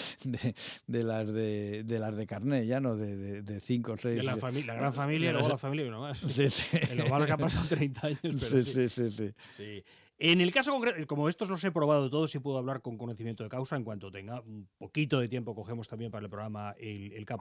[0.88, 4.18] de, las de, de las de carnet, ya no de, de, cinco o seis.
[4.18, 6.20] De la, la gran familia y luego la familia y uno más.
[6.20, 6.68] Sí, sí.
[6.74, 8.20] En lo malo que ha pasado 30 años.
[8.22, 9.34] Pero sí, sí, sí.
[9.56, 9.84] sí.
[10.22, 13.42] En el caso concreto, como estos los he probado todos y puedo hablar con conocimiento
[13.44, 17.26] de causa, en cuanto tenga un poquito de tiempo cogemos también para el programa el,
[17.26, 17.38] K.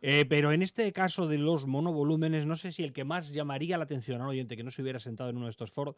[0.00, 3.78] Eh, pero en este caso de los monovolúmenes, no sé si el que más llamaría
[3.78, 5.94] la atención al oyente que no se hubiera sentado en uno de estos Ford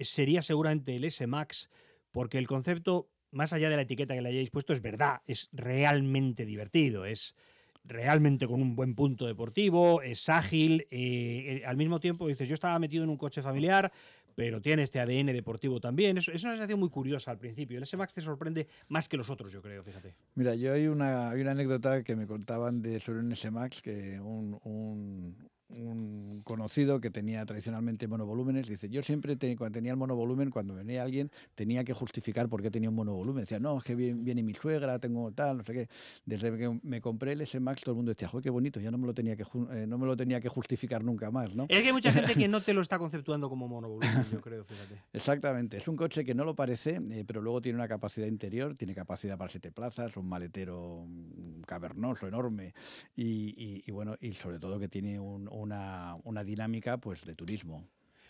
[0.00, 1.70] sería seguramente el S Max,
[2.10, 5.48] porque el concepto, más allá de la etiqueta que le hayáis puesto, es verdad, es
[5.52, 7.36] realmente divertido, es
[7.84, 12.54] realmente con un buen punto deportivo, es ágil, eh, eh, al mismo tiempo dices, yo
[12.54, 13.92] estaba metido en un coche familiar,
[14.36, 16.18] pero tiene este ADN deportivo también.
[16.18, 17.78] Es, una sensación muy curiosa al principio.
[17.78, 20.14] El S-Max te sorprende más que los otros, yo creo, fíjate.
[20.34, 24.20] Mira, yo hay una, hay una anécdota que me contaban de sobre un S-Max que
[24.20, 25.48] un
[26.44, 31.30] conocido que tenía tradicionalmente monovolúmenes, dice, yo siempre cuando tenía el monovolumen, cuando venía alguien,
[31.54, 33.42] tenía que justificar por qué tenía un monovolumen.
[33.42, 35.88] Decía, no, es que viene, mi suegra, tengo tal, no sé qué.
[36.24, 38.98] Desde que me compré el S-Max, todo el mundo decía, joder, qué bonito, ya no
[38.98, 41.66] me lo tenía que, eh, no me lo tenía que justificar nunca más, ¿no?
[41.68, 44.64] Es que hay mucha gente que no te lo está conceptuando como monovolumen, yo creo,
[44.64, 45.02] fíjate.
[45.12, 48.76] Exactamente, es un coche que no lo parece, eh, pero luego tiene una capacidad interior,
[48.76, 51.06] tiene capacidad para siete plazas, un maletero
[51.66, 52.72] cavernoso, enorme,
[53.16, 55.18] y, bueno, y sobre todo que tiene
[55.56, 57.88] una una dinámica pues de turismo.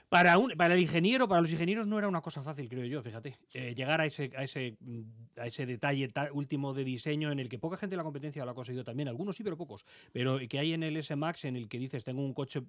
[0.08, 3.02] Para, un, para el ingeniero, para los ingenieros no era una cosa fácil, creo yo,
[3.02, 3.36] fíjate.
[3.52, 4.76] Eh, llegar a ese, a, ese,
[5.36, 8.52] a ese detalle último de diseño en el que poca gente de la competencia lo
[8.52, 9.84] ha conseguido también, algunos sí, pero pocos.
[10.12, 12.62] Pero que hay en el S-Max en el que dices, tengo un coche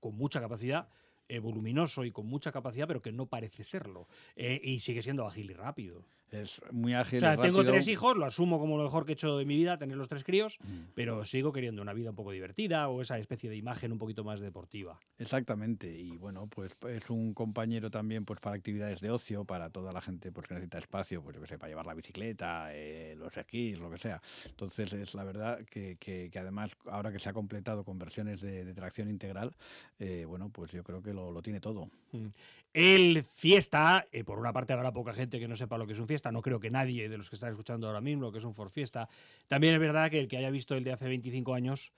[0.00, 0.88] con mucha capacidad,
[1.28, 4.08] eh, voluminoso y con mucha capacidad, pero que no parece serlo.
[4.34, 6.06] Eh, y sigue siendo ágil y rápido.
[6.30, 7.18] Es muy ágil.
[7.18, 9.56] O sea, tengo tres hijos, lo asumo como lo mejor que he hecho de mi
[9.56, 10.92] vida, tener los tres críos, mm.
[10.94, 14.24] pero sigo queriendo una vida un poco divertida o esa especie de imagen un poquito
[14.24, 14.98] más deportiva.
[15.18, 19.92] Exactamente, y bueno, pues es un compañero también pues para actividades de ocio, para toda
[19.92, 23.14] la gente pues que necesita espacio, pues yo que sé, para llevar la bicicleta, eh,
[23.18, 24.20] los esquís, lo que sea.
[24.46, 28.70] Entonces es la verdad que, que, además ahora que se ha completado con versiones de,
[28.74, 29.56] tracción integral,
[29.98, 31.90] eh, bueno, pues yo creo que lo, lo tiene todo.
[32.12, 32.28] Mm.
[32.72, 35.98] El Fiesta, eh, por una parte habrá poca gente que no sepa lo que es
[35.98, 38.38] un Fiesta, no creo que nadie de los que están escuchando ahora mismo lo que
[38.38, 39.08] es un Ford Fiesta.
[39.48, 41.92] También es verdad que el que haya visto el de hace 25 años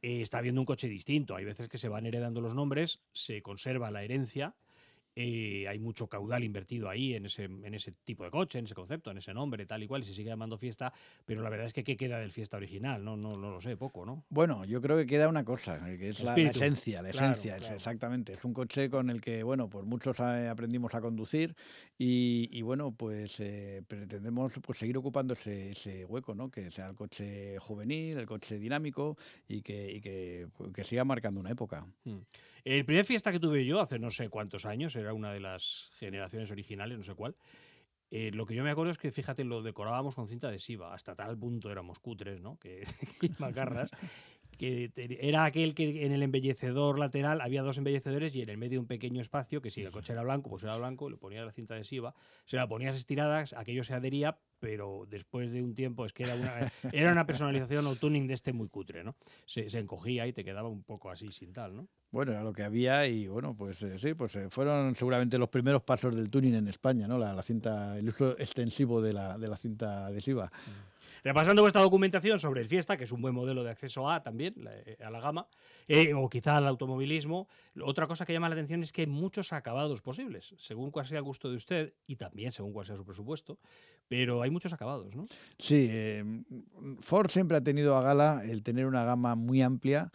[0.00, 1.34] eh, está viendo un coche distinto.
[1.34, 4.54] Hay veces que se van heredando los nombres, se conserva la herencia,
[5.14, 8.74] eh, hay mucho caudal invertido ahí en ese, en ese tipo de coche, en ese
[8.74, 10.92] concepto, en ese nombre, tal y cual, y se sigue llamando fiesta,
[11.24, 13.04] pero la verdad es que ¿qué queda del fiesta original?
[13.04, 14.24] No, no, no lo sé, poco, ¿no?
[14.30, 18.34] Bueno, yo creo que queda una cosa, que es la, esencia, la esencia, exactamente.
[18.34, 21.54] Es un coche con el que, bueno, pues muchos aprendimos a conducir
[21.98, 26.50] y, bueno, pues eh, pretendemos pues, seguir ocupando ese, hueco, ¿no?
[26.50, 30.00] Que sea el coche juvenil, el coche dinámico y que,
[30.72, 31.86] que, siga marcando una época.
[32.04, 32.18] Hmm.
[32.64, 35.90] El primer fiesta que tuve yo hace no sé cuántos años, era una de las
[35.94, 37.36] generaciones originales, no sé cuál.
[38.10, 41.14] Eh, lo que yo me acuerdo es que, fíjate, lo decorábamos con cinta adhesiva, hasta
[41.14, 42.58] tal punto éramos cutres, ¿no?
[42.58, 42.82] Que
[43.38, 43.90] macarras.
[44.62, 48.78] Que era aquel que en el embellecedor lateral había dos embellecedores y en el medio
[48.78, 51.50] un pequeño espacio que si el coche era blanco, pues era blanco, le ponías la
[51.50, 56.12] cinta adhesiva, se la ponías estiradas, aquello se adhería, pero después de un tiempo es
[56.12, 59.16] que era una, era una personalización o tuning de este muy cutre, ¿no?
[59.46, 61.88] Se, se, encogía y te quedaba un poco así sin tal, ¿no?
[62.12, 65.48] Bueno, era lo que había y bueno, pues eh, sí, pues eh, fueron seguramente los
[65.48, 67.18] primeros pasos del tuning en España, ¿no?
[67.18, 70.46] La, cinta, el uso extensivo de la, de la cinta adhesiva.
[70.46, 70.91] Mm.
[71.24, 74.54] Repasando vuestra documentación sobre el Fiesta, que es un buen modelo de acceso a también,
[74.68, 75.46] eh, a la gama,
[75.88, 77.48] eh, o quizá al automovilismo,
[77.82, 81.18] otra cosa que llama la atención es que hay muchos acabados posibles, según cuál sea
[81.18, 83.58] el gusto de usted y también según cuál sea su presupuesto,
[84.08, 85.26] pero hay muchos acabados, ¿no?
[85.58, 86.24] Sí, eh,
[87.00, 90.10] Ford siempre ha tenido a gala el tener una gama muy amplia,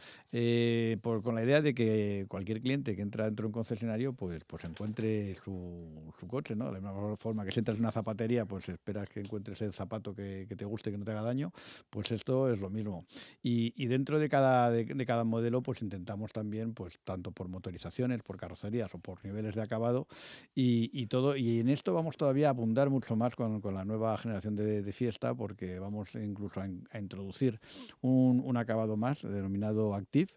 [1.01, 4.43] por, con la idea de que cualquier cliente que entra dentro de un concesionario, pues,
[4.45, 6.65] pues encuentre su, su coche, ¿no?
[6.65, 9.73] De la misma forma que si entras en una zapatería, pues esperas que encuentres el
[9.73, 11.51] zapato que, que te guste, que no te haga daño,
[11.89, 13.05] pues esto es lo mismo.
[13.41, 18.37] Y, dentro de cada, de, cada modelo, pues intentamos también, pues tanto por motorizaciones, por
[18.37, 20.07] carrocerías o por niveles de acabado
[20.55, 21.35] y, todo.
[21.35, 25.35] Y en esto vamos todavía a abundar mucho más con, la nueva generación de, fiesta,
[25.35, 27.59] porque vamos incluso a, introducir
[28.01, 30.31] un, un acabado más denominado Active,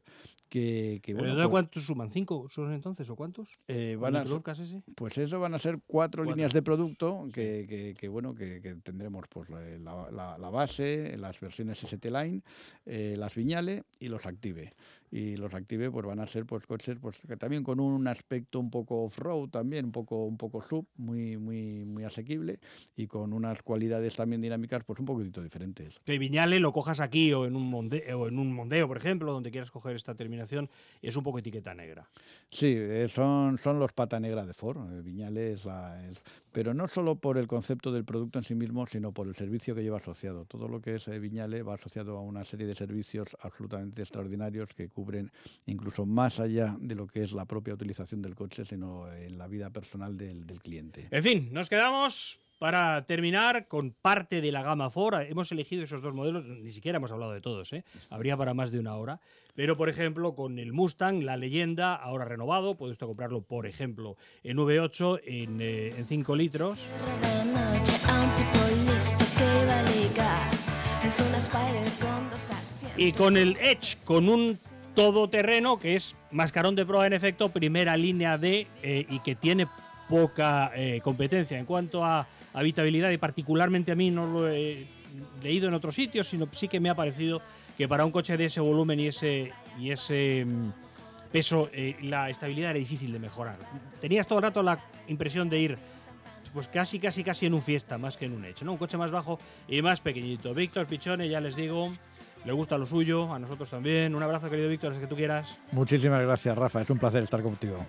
[0.50, 2.10] que, bueno, pues ¿Cuántos suman?
[2.10, 3.56] ¿Cinco son entonces o cuántos?
[3.68, 4.24] Eh, van a,
[4.96, 9.48] Pues eso van a ser cuatro, líneas de producto que, que bueno que, tendremos pues
[9.48, 12.42] la, la, base, las versiones ST Line,
[12.84, 14.74] eh, las Viñale y los Active
[15.10, 18.60] y los Active pues van a ser pues coches pues que también con un aspecto
[18.60, 22.60] un poco off-road también, un poco un poco sub, muy muy muy asequible
[22.96, 25.98] y con unas cualidades también dinámicas pues un poquitito diferentes.
[26.04, 29.32] Que Viñale lo cojas aquí o en un mondeo, o en un mondeo, por ejemplo,
[29.32, 30.70] donde quieras coger esta terminación,
[31.02, 32.08] es un poco etiqueta negra.
[32.50, 36.00] Sí, eh, son son los pata negra de Ford, eh, Viñale es la
[36.52, 39.74] pero no solo por el concepto del producto en sí mismo, sino por el servicio
[39.74, 40.44] que lleva asociado.
[40.46, 44.68] Todo lo que es eh, Viñale va asociado a una serie de servicios absolutamente extraordinarios
[44.74, 45.32] que cubren
[45.64, 49.48] incluso más allá de lo que es la propia utilización del coche, sino en la
[49.48, 51.08] vida personal del, cliente.
[51.10, 56.02] En fin, nos quedamos para terminar con parte de la gama Ford, hemos elegido esos
[56.02, 57.84] dos modelos, ni siquiera hemos hablado de todos, ¿eh?
[58.10, 59.20] habría para más de una hora,
[59.54, 64.18] pero por ejemplo con el Mustang, la leyenda, ahora renovado, puede usted comprarlo por ejemplo
[64.42, 66.86] en V8 en, 5 eh, litros.
[72.98, 74.58] Y con el Edge, con un
[75.00, 79.66] todoterreno que es mascarón de proa en efecto, primera línea D eh, y que tiene
[80.10, 84.86] poca eh, competencia en cuanto a habitabilidad y particularmente a mí no lo he
[85.42, 87.40] leído en otros sitios, sino sí que me ha parecido
[87.78, 90.70] que para un coche de ese volumen y ese, y ese mm,
[91.32, 93.58] peso eh, la estabilidad era difícil de mejorar.
[94.02, 95.78] Tenías todo el rato la impresión de ir
[96.52, 98.72] pues casi, casi, casi en un fiesta, más que en un hecho, ¿no?
[98.72, 100.52] Un coche más bajo y más pequeñito.
[100.52, 101.90] Víctor Pichone, ya les digo,
[102.44, 104.14] le gusta lo suyo, a nosotros también.
[104.14, 105.58] Un abrazo, querido Víctor, es que tú quieras.
[105.72, 106.82] Muchísimas gracias, Rafa.
[106.82, 107.86] Es un placer estar contigo.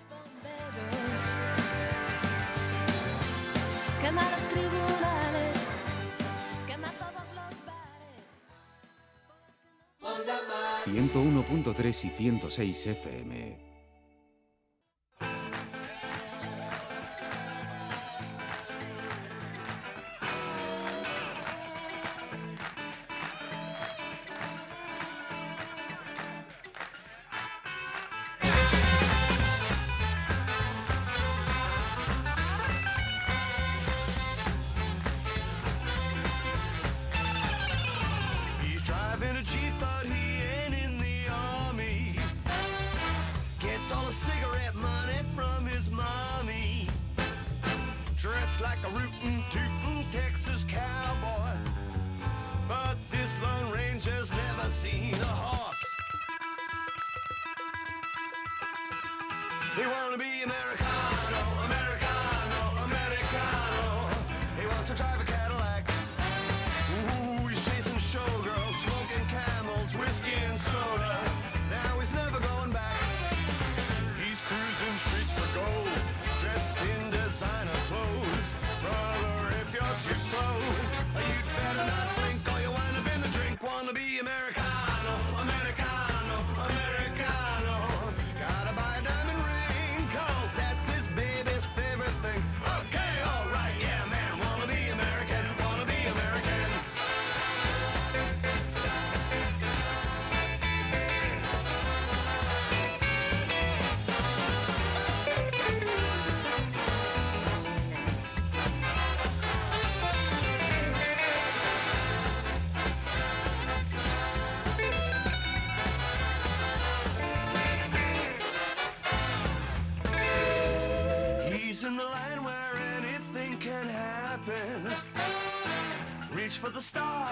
[10.84, 13.61] 101.3 y 106 FM.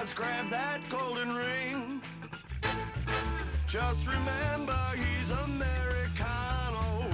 [0.00, 2.00] Stars, grab that golden ring.
[3.66, 7.06] Just remember he's Americano.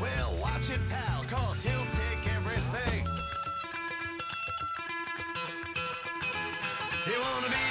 [0.00, 3.06] Well, watch it, pal, cause he'll take everything.
[7.04, 7.65] He wanna be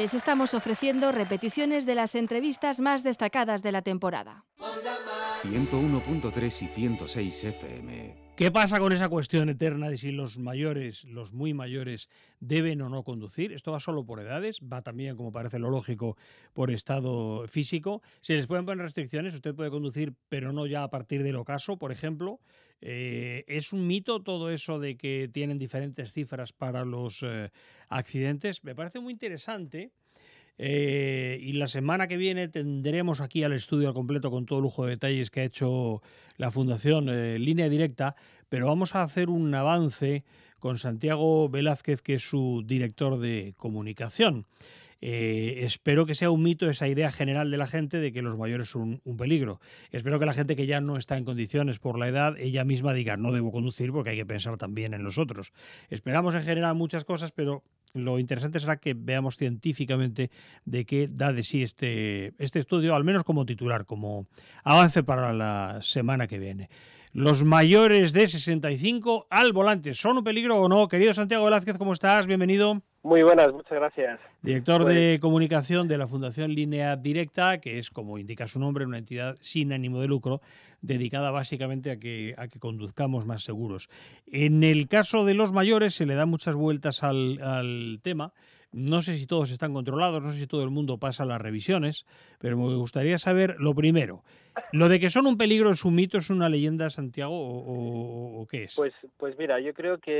[0.00, 4.46] Les estamos ofreciendo repeticiones de las entrevistas más destacadas de la temporada.
[5.42, 8.19] 101.3 y 106 FM.
[8.40, 12.08] ¿Qué pasa con esa cuestión eterna de si los mayores, los muy mayores,
[12.40, 13.52] deben o no conducir?
[13.52, 16.16] Esto va solo por edades, va también, como parece lo lógico,
[16.54, 18.00] por estado físico.
[18.22, 21.76] Se les pueden poner restricciones, usted puede conducir, pero no ya a partir del ocaso,
[21.76, 22.40] por ejemplo.
[22.80, 27.50] Eh, ¿Es un mito todo eso de que tienen diferentes cifras para los eh,
[27.90, 28.64] accidentes?
[28.64, 29.92] Me parece muy interesante.
[30.62, 34.84] Eh, y la semana que viene tendremos aquí al estudio al completo con todo lujo
[34.84, 36.02] de detalles que ha hecho
[36.36, 38.14] la Fundación eh, Línea Directa,
[38.50, 40.22] pero vamos a hacer un avance
[40.58, 44.44] con Santiago Velázquez, que es su director de comunicación.
[45.00, 48.36] Eh, espero que sea un mito esa idea general de la gente de que los
[48.36, 49.60] mayores son un peligro.
[49.92, 52.92] Espero que la gente que ya no está en condiciones por la edad, ella misma
[52.92, 55.54] diga, no debo conducir porque hay que pensar también en los otros.
[55.88, 57.64] Esperamos en general muchas cosas, pero
[57.94, 60.30] lo interesante será que veamos científicamente
[60.64, 64.26] de qué da de sí este, este estudio, al menos como titular, como
[64.64, 66.68] avance para la semana que viene.
[67.12, 70.86] Los mayores de 65 al volante, ¿son un peligro o no?
[70.86, 72.26] Querido Santiago Velázquez, ¿cómo estás?
[72.26, 72.82] Bienvenido.
[73.02, 74.20] Muy buenas, muchas gracias.
[74.42, 78.84] Director Pues- de comunicación de la Fundación Línea Directa, que es, como indica su nombre,
[78.84, 80.42] una entidad sin ánimo de lucro,
[80.82, 83.88] dedicada básicamente a que, a que conduzcamos más seguros.
[84.26, 88.34] En el caso de los mayores se le da muchas vueltas al, al tema.
[88.72, 92.04] No sé si todos están controlados, no sé si todo el mundo pasa las revisiones,
[92.38, 94.22] pero me gustaría saber lo primero.
[94.72, 98.64] ¿Lo de que son un peligro es un mito, es una leyenda, Santiago, o, qué
[98.64, 98.74] es?
[98.76, 100.10] Pues, pues mira, yo creo que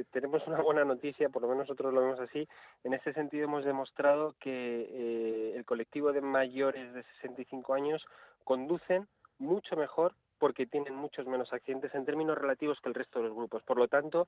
[0.00, 2.48] eh, tenemos una buena noticia, por lo menos nosotros lo vemos así.
[2.84, 8.04] En este sentido hemos demostrado que eh, el colectivo de mayores de 65 años
[8.44, 9.06] conducen
[9.38, 13.36] mucho mejor porque tienen muchos menos accidentes en términos relativos que el resto de los
[13.36, 13.62] grupos.
[13.62, 14.26] Por lo tanto,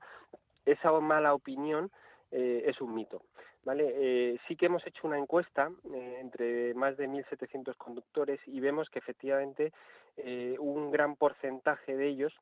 [0.65, 1.91] esa mala opinión
[2.33, 3.21] eh, es un mito.
[3.63, 3.93] ¿vale?
[3.95, 8.89] Eh, sí que hemos hecho una encuesta eh, entre más de 1.700 conductores y vemos
[8.89, 9.71] que efectivamente
[10.17, 12.33] eh, un gran porcentaje de ellos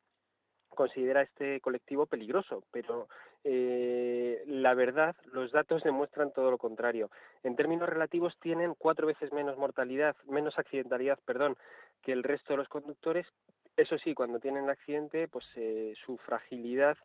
[0.70, 3.08] considera este colectivo peligroso, pero
[3.44, 7.12] eh, la verdad, los datos demuestran todo lo contrario.
[7.44, 11.58] En términos relativos tienen cuatro veces menos mortalidad, menos accidentalidad, perdón,
[12.02, 13.28] que el resto de los conductores.
[13.76, 16.98] Eso sí, cuando tienen accidente, pues eh, su fragilidad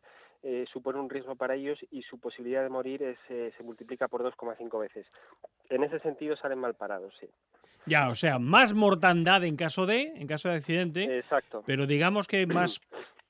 [0.43, 4.07] eh, supone un riesgo para ellos y su posibilidad de morir es, eh, se multiplica
[4.07, 5.05] por 2,5 veces.
[5.69, 7.27] En ese sentido salen mal parados, sí.
[7.85, 11.63] Ya, o sea, más mortandad en caso de, en caso de accidente, Exacto.
[11.65, 12.81] pero digamos que más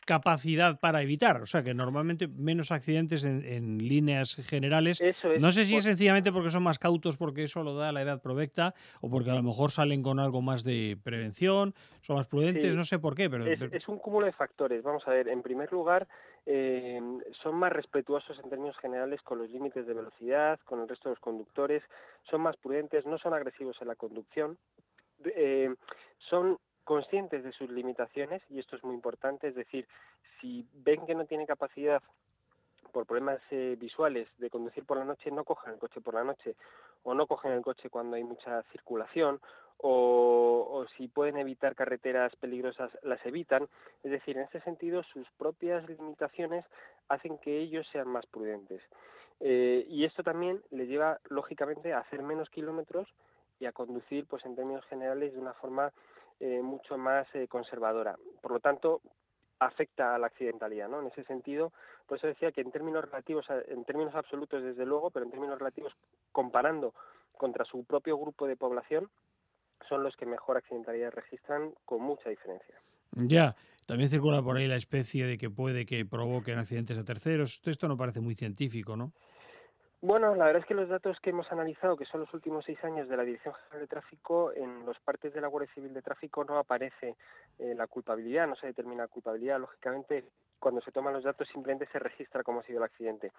[0.06, 5.02] capacidad para evitar, o sea que normalmente menos accidentes en, en líneas generales.
[5.02, 5.42] Eso es.
[5.42, 8.22] No sé si es sencillamente porque son más cautos, porque eso lo da la edad
[8.22, 12.72] provecta, o porque a lo mejor salen con algo más de prevención, son más prudentes,
[12.72, 12.78] Sí.
[12.78, 14.82] no sé por qué, pero, Es, pero- es un cúmulo de factores.
[14.82, 16.08] Vamos a ver, en primer lugar,
[16.50, 17.02] eh,
[17.44, 21.16] son más respetuosos en términos generales con los límites de velocidad, con el resto de
[21.16, 21.84] los conductores,
[22.24, 24.58] son más prudentes, no son agresivos en la conducción,
[25.26, 25.76] eh,
[26.30, 29.90] son conscientes de sus limitaciones y esto es muy importante, es decir,
[30.40, 32.02] si ven que no tienen capacidad
[32.94, 36.24] por problemas eh, visuales de conducir por la noche, no cojan el coche por la
[36.24, 36.56] noche
[37.04, 39.42] o no cogen el coche cuando hay mucha circulación
[39.80, 43.68] o, si pueden evitar carreteras peligrosas las evitan.
[44.04, 46.66] Es decir, en ese sentido sus propias limitaciones
[47.10, 48.82] hacen que ellos sean más prudentes.
[49.40, 53.08] Eh, y esto también les lleva lógicamente a hacer menos kilómetros
[53.60, 55.92] y a conducir pues en términos generales de una forma
[56.40, 58.18] eh, mucho más eh, conservadora.
[58.42, 59.02] Por lo tanto,
[59.60, 61.02] afecta a la accidentalidad, ¿no?
[61.02, 61.72] En ese sentido,
[62.06, 65.58] por eso decía que en términos relativos, en términos absolutos desde luego, pero en términos
[65.58, 65.94] relativos
[66.32, 66.94] comparando
[67.38, 69.10] contra su propio grupo de población,
[69.88, 72.76] son los que mejor accidentalidad registran con mucha diferencia.
[73.14, 73.56] ya,
[73.86, 77.62] también circula por ahí la especie de que puede que provoquen accidentes a terceros.
[77.66, 79.14] Esto no parece muy científico, ¿no?
[80.00, 82.78] Bueno, la verdad es que los datos que hemos analizado, que son los últimos seis
[82.84, 86.04] años de la Dirección General de Tráfico, en los partes de la Guardia Civil de
[86.04, 87.16] Tráfico no aparece
[87.58, 89.60] eh, la culpabilidad, no se determina culpabilidad.
[89.60, 90.26] Lógicamente,
[90.60, 93.32] cuando se toman los datos simplemente se registra cómo ha sido el accidente.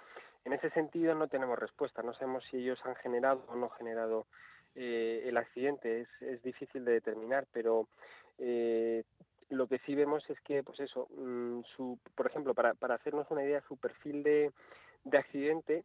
[0.45, 4.27] En ese sentido no tenemos respuesta, no sabemos si ellos han generado o no generado
[4.75, 6.03] eh, el accidente.
[6.03, 7.89] Es, es difícil de determinar, pero
[8.39, 9.05] eh,
[9.51, 13.31] lo que sí vemos es que, pues eso, mm, su, por ejemplo, para, para hacernos
[13.31, 14.53] una idea, su perfil de,
[15.05, 15.85] de accidente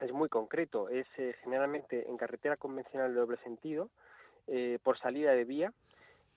[0.00, 0.88] es muy concreto.
[0.88, 3.90] Es eh, generalmente en carretera convencional de doble sentido,
[4.46, 5.72] eh, por salida de vía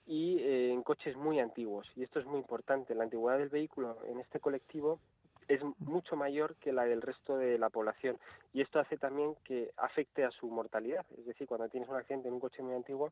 [0.06, 1.90] y eh, en coches muy antiguos.
[1.96, 2.94] Y esto es muy importante.
[2.94, 5.00] La antigüedad del vehículo en este colectivo
[5.48, 8.18] es mucho mayor que la del resto de la población.
[8.52, 11.04] Y esto hace también que afecte a su mortalidad.
[11.18, 13.10] Es decir, cuando tienes un accidente en un coche muy antiguo,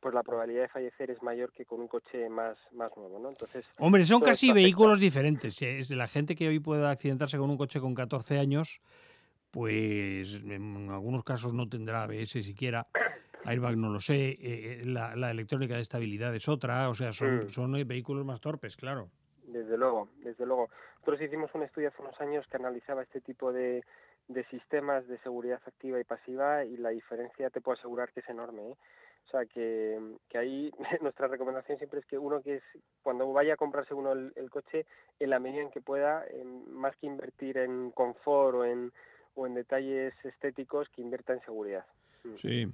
[0.00, 3.28] pues la probabilidad de fallecer es mayor que con un coche más, más nuevo, ¿no?
[3.28, 5.60] Entonces, Hombre, son casi vehículos diferentes.
[5.62, 8.80] Es de la gente que hoy puede accidentarse con un coche con 14 años,
[9.50, 12.86] pues en algunos casos no tendrá ABS siquiera.
[13.44, 17.46] Airbag no lo sé, eh, la, la electrónica de estabilidad es otra, o sea, son,
[17.46, 17.48] Mm.
[17.48, 19.10] son eh, vehículos más torpes, claro.
[19.52, 20.68] Desde luego, desde luego.
[21.00, 23.84] Nosotros hicimos un estudio hace unos años que analizaba este tipo de,
[24.50, 28.62] sistemas de seguridad activa y pasiva y la diferencia te puedo asegurar que es enorme.
[28.70, 28.74] ¿eh?
[29.26, 29.98] O sea, que,
[30.34, 30.70] ahí
[31.02, 32.62] nuestra recomendación siempre es que uno que es,
[33.02, 34.86] cuando vaya a comprarse uno el, el coche,
[35.18, 38.92] en la medida en que pueda, en- más que invertir en confort o en,
[39.34, 41.86] o en detalles estéticos, que invierta en seguridad.
[42.24, 42.34] Mm.
[42.36, 42.72] Sí.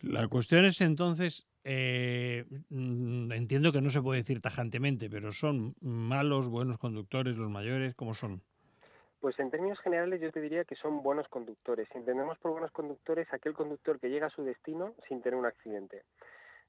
[0.00, 5.74] La cuestión es entonces, eh, mm, entiendo que no se puede decir tajantemente, pero son
[5.80, 8.42] malos, buenos conductores los mayores, ¿cómo son?
[9.20, 11.88] Pues en términos generales yo te diría que son buenos conductores.
[11.94, 16.02] Entendemos por buenos conductores aquel conductor que llega a su destino sin tener un accidente,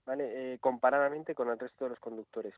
[0.05, 0.53] ¿vale?
[0.53, 2.53] Eh, comparadamente con el resto de los conductores.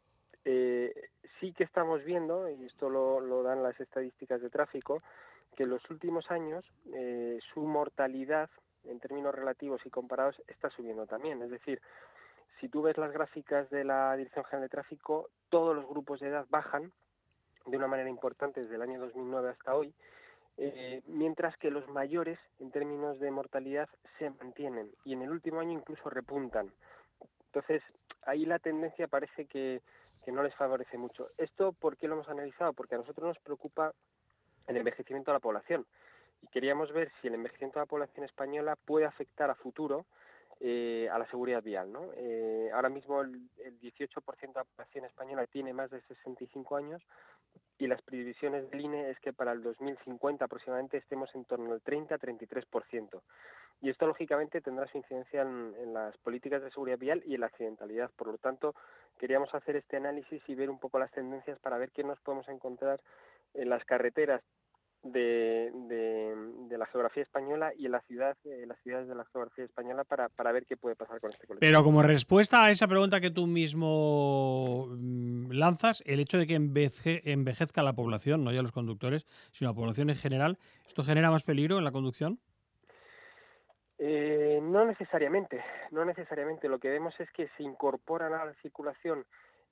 [0.46, 0.94] Eh,
[1.40, 5.02] sí que estamos viendo, y esto lo, lo dan las estadísticas de tráfico,
[5.56, 6.64] que en los últimos años
[6.94, 8.52] eh, su mortalidad
[8.86, 11.42] en términos relativos y comparados está subiendo también.
[11.42, 11.82] Es decir,
[12.60, 16.30] si tú ves las gráficas de la Dirección General de Tráfico, todos los grupos de
[16.30, 16.91] edad bajan
[17.66, 19.93] de una manera importante desde el año 2009 hasta hoy,
[20.58, 25.60] eh, mientras que los mayores, en términos de mortalidad, se mantienen y en el último
[25.60, 26.72] año incluso repuntan.
[27.47, 27.84] Entonces,
[28.26, 29.82] ahí la tendencia parece que,
[30.26, 31.30] que no les favorece mucho.
[31.38, 32.74] ¿Esto por qué lo hemos analizado?
[32.74, 33.93] Porque a nosotros nos preocupa
[34.68, 35.86] el envejecimiento de la población
[36.41, 40.05] y queríamos ver si el envejecimiento de la población española puede afectar a futuro
[40.60, 41.91] eh, a la seguridad vial.
[41.91, 42.10] ¿no?
[42.16, 47.01] Eh, ahora mismo el, el 18% de la población española tiene más de 65 años
[47.78, 51.84] y las previsiones del INE es que para el 2050 aproximadamente estemos en torno al
[51.84, 53.22] 30-33%.
[53.82, 57.41] Y esto lógicamente tendrá su incidencia en, en las políticas de seguridad vial y en
[57.41, 58.10] la accidentalidad.
[58.16, 58.74] Por lo tanto,
[59.20, 62.49] queríamos hacer este análisis y ver un poco las tendencias para ver qué nos podemos
[62.49, 62.99] encontrar
[63.53, 64.41] en las carreteras
[65.12, 66.36] de, de,
[66.70, 70.03] de la geografía española y en la ciudad, en las ciudades de la geografía española
[70.03, 71.60] para, para ver qué puede pasar con este colectivo.
[71.70, 76.55] Pero como respuesta a esa pregunta que tú mismo mm, lanzas, el hecho de que
[76.60, 81.32] enveje- envejezca la población, no ya los conductores, sino la población en general, ¿esto genera
[81.32, 82.39] más peligro en la conducción?
[83.99, 86.70] Eh, no necesariamente, no necesariamente.
[86.70, 89.26] Lo que vemos es que se incorporan a la circulación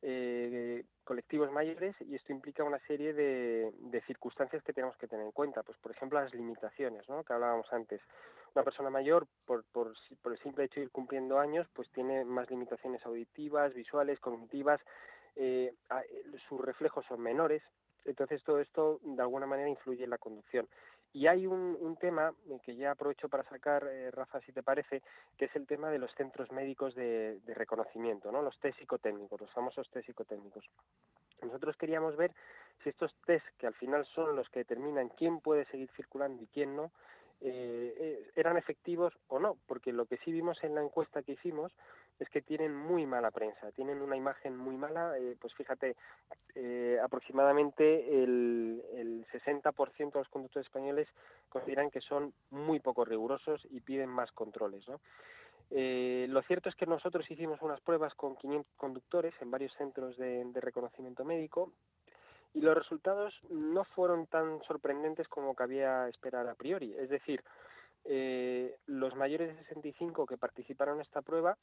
[0.08, 3.74] eh, colectivos mayores y esto implica una serie de,
[4.06, 5.64] circunstancias que tenemos que tener en cuenta.
[5.64, 7.24] Pues, por ejemplo, las limitaciones, ¿no?
[7.24, 8.02] Que hablábamos antes.
[8.54, 12.24] Una persona mayor, por, por, por el simple hecho de ir cumpliendo años, pues tiene
[12.24, 14.80] más limitaciones auditivas, visuales, cognitivas.
[15.38, 16.04] eh, a-
[16.48, 17.62] sus reflejos son menores.
[18.06, 20.68] Entonces, todo esto de alguna manera influye en la conducción.
[21.16, 24.62] Y hay un, un tema eh, que ya aprovecho para sacar, eh, Rafa, si te
[24.62, 25.02] parece,
[25.38, 28.42] que es el tema de los centros médicos de, reconocimiento, ¿no?
[28.42, 30.66] Los test psicotécnicos, los famosos test psicotécnicos.
[31.42, 32.34] Nosotros queríamos ver
[32.84, 36.48] si estos test, que al final son los que determinan quién puede seguir circulando y
[36.48, 36.92] quién no,
[37.40, 41.34] eh, eh, eran efectivos o no, porque lo que sí vimos en la encuesta que
[41.34, 41.72] hicimos
[42.20, 45.96] es que tienen muy mala prensa, tienen una imagen muy mala, eh, pues fíjate,
[46.56, 51.08] eh, aproximadamente el, el 60% de los conductores españoles
[51.50, 55.00] consideran que son muy poco rigurosos y piden más controles, ¿no?
[55.72, 60.16] Eh, lo cierto es que nosotros hicimos unas pruebas con 500 conductores en varios centros
[60.16, 61.72] de, de reconocimiento médico
[62.54, 66.96] y los resultados no fueron tan sorprendentes como cabía esperar a priori.
[66.98, 67.44] Es decir,
[68.06, 71.58] eh, los mayores de 65 que participaron en esta prueba,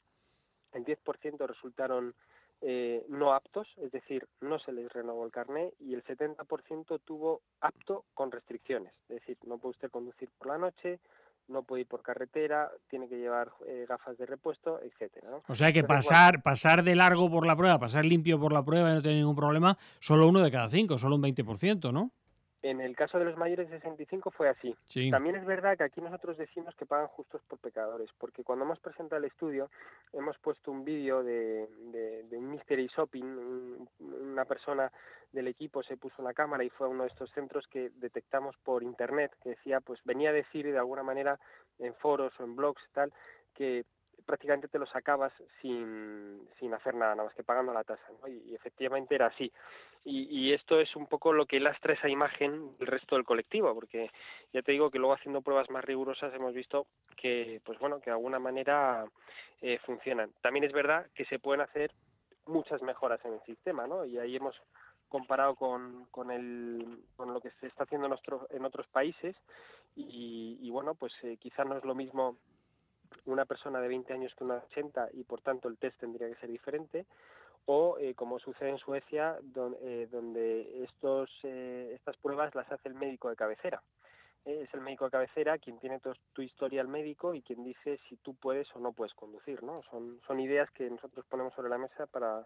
[0.73, 2.13] el 10% resultaron
[2.61, 7.41] eh, no aptos, es decir, no se les renovó el carné y el 70% tuvo
[7.59, 10.99] apto con restricciones, es decir, no puede usted conducir por la noche,
[11.49, 15.29] no puede ir por carretera, tiene que llevar eh, gafas de repuesto, etcétera.
[15.29, 15.43] ¿no?
[15.47, 18.63] O sea que Entonces, pasar, pasar de largo por la prueba, pasar limpio por la
[18.63, 22.11] prueba y no tener ningún problema, solo uno de cada cinco, solo un 20%, ¿no?
[22.63, 24.73] En el caso de los mayores de 65 fue así.
[24.85, 25.11] Sí.
[25.11, 28.79] También es verdad que aquí nosotros decimos que pagan justos por pecadores, porque cuando hemos
[28.79, 29.69] presentado el estudio
[30.13, 34.91] hemos puesto un vídeo de, de, de un mystery shopping, un- una persona
[35.33, 38.55] del equipo se puso una cámara y fue a uno de estos centros que detectamos
[38.63, 41.39] por internet, que decía, pues venía a decir de alguna manera
[41.79, 43.11] en foros o en blogs tal,
[43.53, 43.83] que
[44.25, 48.27] prácticamente te lo sacabas sin, sin hacer nada, nada más que pagando la tasa, ¿no?
[48.27, 49.51] y, efectivamente era así.
[50.05, 53.73] Y, y esto es un poco lo que lastra esa imagen del resto del colectivo,
[53.73, 54.11] porque
[54.51, 58.09] ya te digo que luego haciendo pruebas más rigurosas hemos visto que, pues bueno, que
[58.09, 59.05] de alguna manera
[59.61, 60.31] eh, funcionan.
[60.41, 61.91] También es verdad que se pueden hacer
[62.45, 64.05] muchas mejoras en el sistema, ¿no?
[64.05, 64.55] Y ahí hemos
[65.07, 68.13] comparado con, con, el, con lo que se está haciendo en,
[68.49, 69.35] en otros países
[69.95, 72.37] y, y bueno, pues eh, quizá no es lo mismo
[73.25, 76.27] una persona de 20 años que una de 80 y por tanto el test tendría
[76.29, 77.05] que ser diferente
[77.65, 82.89] o eh, como sucede en Suecia don- eh, donde estos eh, estas pruebas las hace
[82.89, 83.81] el médico de cabecera
[84.45, 87.99] eh, es el médico de cabecera quien tiene tu, tu historial médico y quien dice
[88.09, 89.81] si tú puedes o no puedes conducir, ¿no?
[89.89, 92.45] Son, son ideas que nosotros ponemos sobre la mesa para,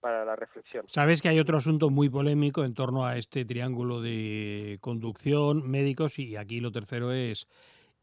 [0.00, 0.84] para la reflexión.
[0.88, 6.18] Sabes que hay otro asunto muy polémico en torno a este triángulo de conducción, médicos
[6.18, 7.46] y aquí lo tercero es,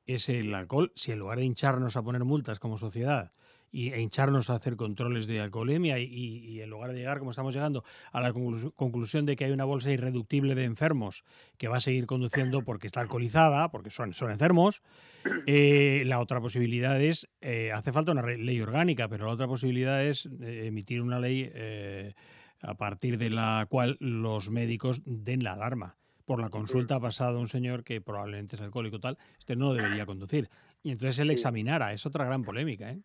[0.08, 0.92] es el alcohol.
[0.96, 3.32] Si en lugar de hincharnos a poner multas como sociedad
[3.72, 7.32] y, e hincharnos a hacer controles de alcoholemia y, y en lugar de llegar, como
[7.32, 11.24] estamos llegando, a la conclu- conclusión de que hay una bolsa irreductible de enfermos
[11.58, 14.82] que va a seguir conduciendo porque está alcoholizada, porque son, son enfermos,
[15.46, 20.04] eh, la otra posibilidad es, eh, hace falta una ley orgánica, pero la otra posibilidad
[20.04, 22.14] es eh, emitir una ley eh,
[22.62, 25.98] a partir de la cual los médicos den la alarma.
[26.28, 30.06] Por la consulta ha pasado un señor que probablemente es alcohólico tal, este no debería
[30.06, 30.50] conducir.
[30.84, 31.34] Y entonces él Sí.
[31.36, 32.92] examinara, es otra gran polémica.
[32.92, 33.00] ¿eh?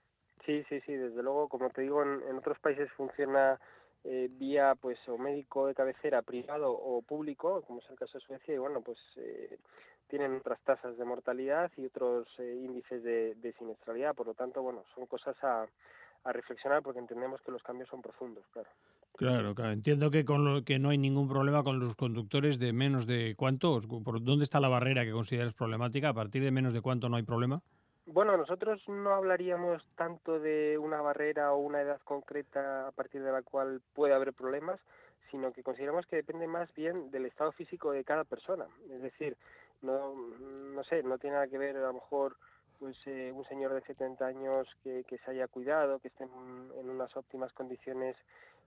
[0.44, 3.60] Sí, sí, sí, desde luego, como te digo, en, en otros países funciona
[4.02, 8.24] eh, vía pues o médico de cabecera privado o público, como es el caso de
[8.24, 9.56] Suecia, y bueno, pues eh,
[10.08, 14.60] tienen otras tasas de mortalidad y otros eh, índices de, de siniestralidad, por lo tanto,
[14.62, 15.68] bueno, son cosas a,
[16.24, 18.68] a reflexionar porque entendemos que los cambios son profundos, claro.
[19.16, 19.72] Claro, claro.
[19.72, 23.34] Entiendo que con lo que no hay ningún problema con los conductores de menos de
[23.36, 23.78] cuánto.
[24.04, 26.08] ¿Por dónde está la barrera que consideras problemática?
[26.08, 27.62] ¿A partir de menos de cuánto no hay problema?
[28.06, 33.30] Bueno, nosotros no hablaríamos tanto de una barrera o una edad concreta a partir de
[33.30, 34.80] la cual puede haber problemas,
[35.30, 38.66] sino que consideramos que depende más bien del estado físico de cada persona.
[38.90, 39.36] Es decir,
[39.82, 42.36] no, no sé, no tiene nada que ver a lo mejor
[42.80, 47.16] pues eh, un señor de 70 años que, se haya cuidado, que esté en unas
[47.16, 48.16] óptimas condiciones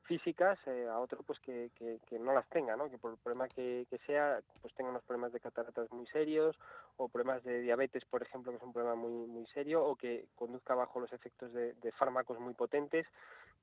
[0.05, 2.89] físicas, eh, a otro pues que, que, no las tenga, ¿no?
[2.89, 6.55] que por el problema que, sea, pues tenga unos problemas de cataratas muy serios
[6.97, 10.25] o problemas de diabetes, por ejemplo, que es un problema muy muy serio, o que
[10.35, 13.05] conduzca bajo los efectos de, fármacos muy potentes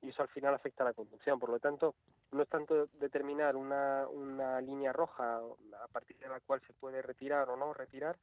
[0.01, 1.39] y eso al final afecta a la conducción.
[1.39, 1.95] Por lo tanto,
[2.31, 7.01] no es tanto determinar una, una línea roja a partir de la cual se puede
[7.01, 8.17] retirar o no retirar,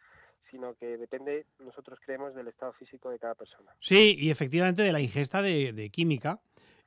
[0.51, 3.75] sino que depende, nosotros creemos, del estado físico de cada persona.
[3.79, 6.41] Sí, y efectivamente de la ingesta de química.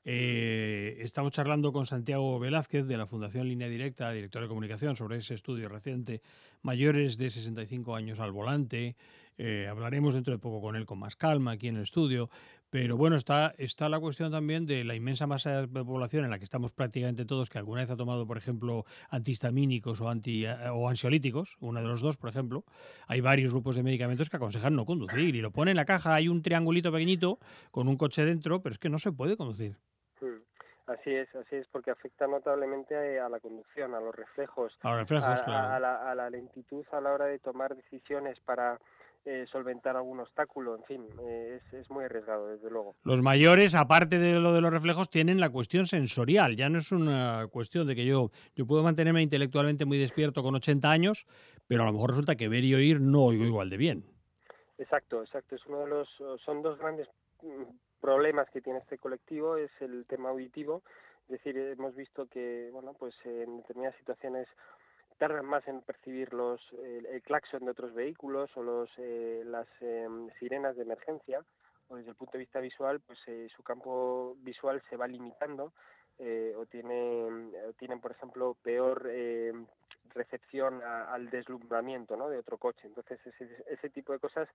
[0.05, 5.17] Eh, estamos charlando con Santiago Velázquez de la Fundación Línea Directa, director de comunicación, sobre
[5.17, 6.21] ese estudio reciente,
[6.61, 8.97] mayores de 65 años al volante.
[9.37, 12.29] Eh, hablaremos dentro de poco con él con más calma aquí en el estudio.
[12.69, 16.39] Pero bueno, está, está la cuestión también de la inmensa masa de población en la
[16.39, 20.89] que estamos prácticamente todos, que alguna vez ha tomado, por ejemplo, antihistamínicos o, anti, o
[20.89, 22.65] ansiolíticos, uno de los dos, por ejemplo.
[23.07, 26.15] Hay varios grupos de medicamentos que aconsejan no conducir y lo pone en la caja,
[26.15, 27.39] hay un triangulito pequeñito
[27.71, 29.77] con un coche dentro, pero es que no se puede conducir.
[30.85, 34.89] Así es, así es, porque afecta notablemente a, a la conducción, a los reflejos, A
[34.89, 35.73] los reflejos, a, claro.
[35.73, 38.77] a la, a la lentitud a la hora de tomar decisiones para
[39.25, 42.97] eh, solventar algún obstáculo, en fin, eh, es, es muy arriesgado, desde luego.
[43.03, 46.57] Los mayores, aparte de lo de los reflejos, tienen la cuestión sensorial.
[46.57, 50.55] Ya no es una cuestión de que yo, yo puedo mantenerme intelectualmente muy despierto con
[50.55, 51.25] 80 años,
[51.65, 54.05] pero a lo mejor resulta que ver y oír no oigo igual de bien.
[54.77, 55.55] Exacto, exacto.
[55.55, 56.09] Es uno de los,
[56.43, 57.07] son dos grandes
[57.41, 57.63] mm,
[58.03, 60.83] problemas que tiene este colectivo, es el tema auditivo.
[61.23, 64.45] Es decir, hemos visto que, bueno, pues en determinadas situaciones
[65.17, 69.67] tardan más en percibir los, el, el claxon de otros vehículos o los, eh, las
[69.79, 70.05] eh,
[70.37, 71.45] sirenas de emergencia,
[71.87, 75.71] o desde el punto de vista visual, pues eh, su campo visual se va limitando
[76.19, 77.23] eh, o, tiene,
[77.69, 79.53] o tienen, por ejemplo, peor eh,
[80.13, 82.29] recepción al deslumbramiento ¿no?
[82.29, 82.81] de otro coche.
[82.85, 84.47] Entonces, ese, ese tipo de cosas,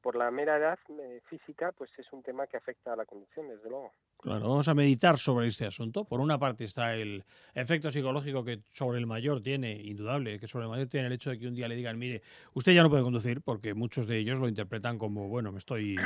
[0.00, 3.48] por la mera edad eh, física, pues es un tema que afecta a la conducción,
[3.48, 3.92] desde luego.
[4.20, 6.04] Claro, vamos a meditar sobre este asunto.
[6.04, 10.64] Por una parte está el efecto psicológico que sobre el mayor tiene, indudable, que sobre
[10.64, 12.22] el mayor tiene el hecho de que un día le digan, mire,
[12.54, 15.96] usted ya no puede conducir, porque muchos de ellos lo interpretan como, bueno, me estoy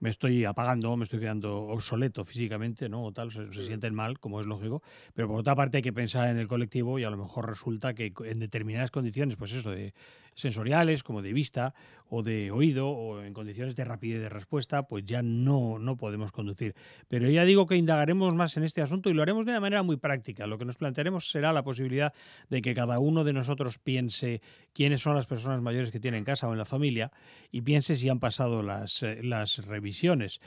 [0.00, 3.04] me estoy apagando, me estoy quedando obsoleto físicamente, ¿no?
[3.04, 4.82] O tal, se, se, sienten mal, como es lógico.
[5.14, 7.94] Pero por otra parte hay que pensar en el colectivo y a lo mejor resulta
[7.94, 9.94] que en determinadas condiciones, pues eso, de
[10.40, 11.74] sensoriales, como de vista
[12.08, 16.32] o de oído, o en condiciones de rapidez de respuesta, pues ya no, no podemos
[16.32, 16.74] conducir.
[17.08, 19.82] Pero ya digo que indagaremos más en este asunto y lo haremos de una manera
[19.82, 20.46] muy práctica.
[20.46, 22.12] Lo que nos plantearemos será la posibilidad
[22.48, 26.24] de que cada uno de nosotros piense quiénes son las personas mayores que tiene en
[26.24, 27.12] casa o en la familia
[27.50, 30.40] y piense si han pasado las, eh, las revisiones.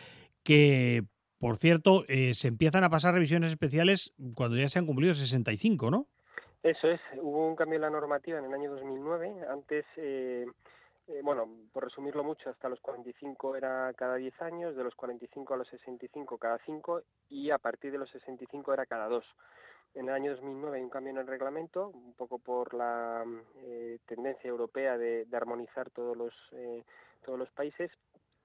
[0.43, 1.05] Que,
[1.37, 5.89] por cierto, eh, se empiezan a pasar revisiones especiales cuando ya se han cumplido 65,
[5.89, 6.09] ¿no?
[6.63, 9.45] Eso es, hubo un cambio en la normativa en el año 2009.
[9.49, 10.45] Antes, eh,
[11.09, 15.53] eh, bueno, por resumirlo mucho, hasta los 45 era cada 10 años, de los 45
[15.53, 19.25] a los 65 cada 5 y a partir de los 65 era cada 2.
[19.95, 23.25] En el año 2009 hay un cambio en el reglamento, un poco por la
[23.65, 26.85] eh, tendencia europea de, de armonizar todos los, eh,
[27.25, 27.91] todos los países.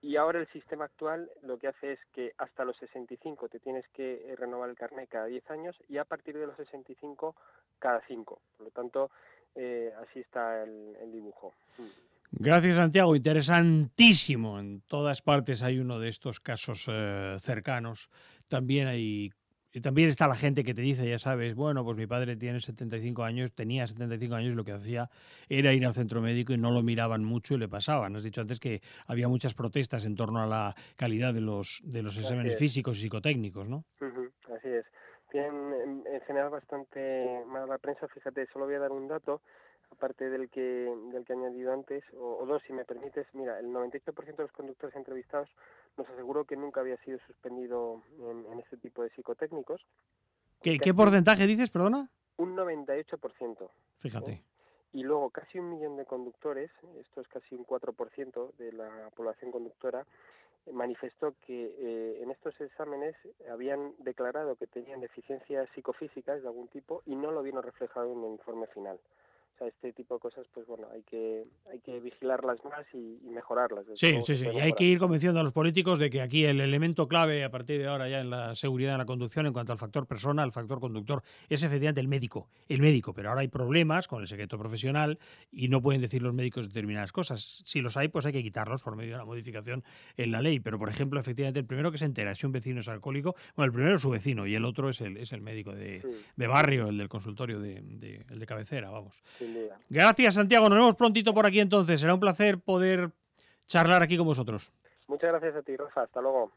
[0.01, 3.85] Y ahora el sistema actual lo que hace es que hasta los 65 te tienes
[3.89, 7.35] que eh, renovar el carnet cada 10 años y a partir de los 65
[7.79, 8.41] cada 5.
[8.57, 9.11] Por lo tanto,
[9.57, 11.53] eh, así está el, dibujo.
[11.79, 11.87] Mm.
[12.31, 13.17] Gracias, Santiago.
[13.17, 14.61] Interesantísimo.
[14.61, 18.09] En todas partes hay uno de estos casos eh, cercanos.
[18.49, 19.33] También hay.
[19.73, 22.59] Y también está la gente que te dice, ya sabes, bueno, pues mi padre tiene
[22.59, 25.11] 75 años, tenía 75 años, y lo que hacía
[25.49, 28.17] era ir al centro médico y no lo miraban mucho y le pasaban.
[28.17, 32.03] Has dicho antes que había muchas protestas en torno a la calidad de los, de
[32.03, 32.59] los exámenes es.
[32.59, 33.85] físicos y psicotécnicos, ¿no?
[34.57, 34.87] Así es.
[35.31, 38.09] Tienen en, en general bastante mala prensa.
[38.09, 39.43] Fíjate, solo voy a dar un dato,
[39.91, 40.61] aparte del que
[41.13, 43.27] del que he añadido antes, o, o dos, si me permites.
[43.33, 45.49] Mira, el 98% de los conductores entrevistados
[45.97, 49.85] nos aseguró que nunca había sido suspendido en, en este tipo de psicotécnicos.
[50.63, 52.11] ¿Qué, porcentaje dices, perdona?
[52.37, 53.71] Un 98%.
[53.99, 54.43] Fíjate.
[54.93, 59.53] Y luego casi un millón de conductores, esto es casi un 4% de la población
[59.53, 60.07] conductora,
[60.67, 63.15] eh, manifestó que eh, en estos exámenes
[63.51, 68.25] habían declarado que tenían deficiencias psicofísicas de algún tipo y no lo vieron reflejado en
[68.25, 68.99] el informe final.
[69.59, 73.19] O sea, este tipo de cosas, pues bueno, hay que hay que vigilarlas más y,
[73.25, 73.87] y mejorarlas.
[73.97, 74.47] Sí, sí, sí.
[74.55, 77.51] Y hay que ir convenciendo a los políticos de que aquí el elemento clave a
[77.51, 80.45] partir de ahora ya en la seguridad de la conducción en cuanto al factor persona,
[80.45, 82.49] al factor conductor, es efectivamente el médico.
[82.69, 85.19] El médico, pero ahora hay problemas con el secreto profesional
[85.51, 87.63] y no pueden decir los médicos determinadas cosas.
[87.67, 89.83] Si los hay, pues hay que quitarlos por medio de la modificación
[90.17, 90.61] en la ley.
[90.61, 93.67] Pero, por ejemplo, efectivamente, el primero que se entera si un vecino es alcohólico, bueno,
[93.67, 96.09] el primero es su vecino y el otro es el, es el médico de, Sí,
[96.37, 99.25] de barrio, el del consultorio, de, de- el de cabecera, vamos.
[99.49, 99.79] Sin duda.
[99.89, 100.69] Gracias, Santiago.
[100.69, 102.01] Nos vemos prontito por aquí entonces.
[102.01, 103.11] Será un placer poder
[103.67, 104.73] charlar aquí con vosotros.
[105.07, 106.03] Muchas gracias a ti, Rafa.
[106.03, 106.53] Hasta luego.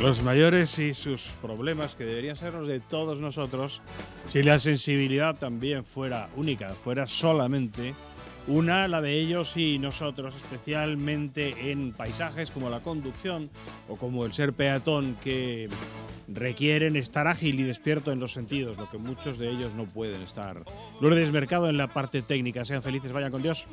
[0.00, 3.80] Los mayores y sus problemas, que deberían ser los de todos nosotros,
[4.30, 7.94] si la sensibilidad también fuera única, fuera solamente
[8.46, 13.50] una, la de ellos y nosotros, especialmente en paisajes como la conducción
[13.88, 15.68] o como el ser peatón, que
[16.28, 20.22] requieren estar ágil y despierto en los sentidos, lo que muchos de ellos no pueden
[20.22, 20.62] estar.
[21.00, 22.64] Lourdes Mercado en la parte técnica.
[22.64, 23.66] Sean felices, vayan con Dios.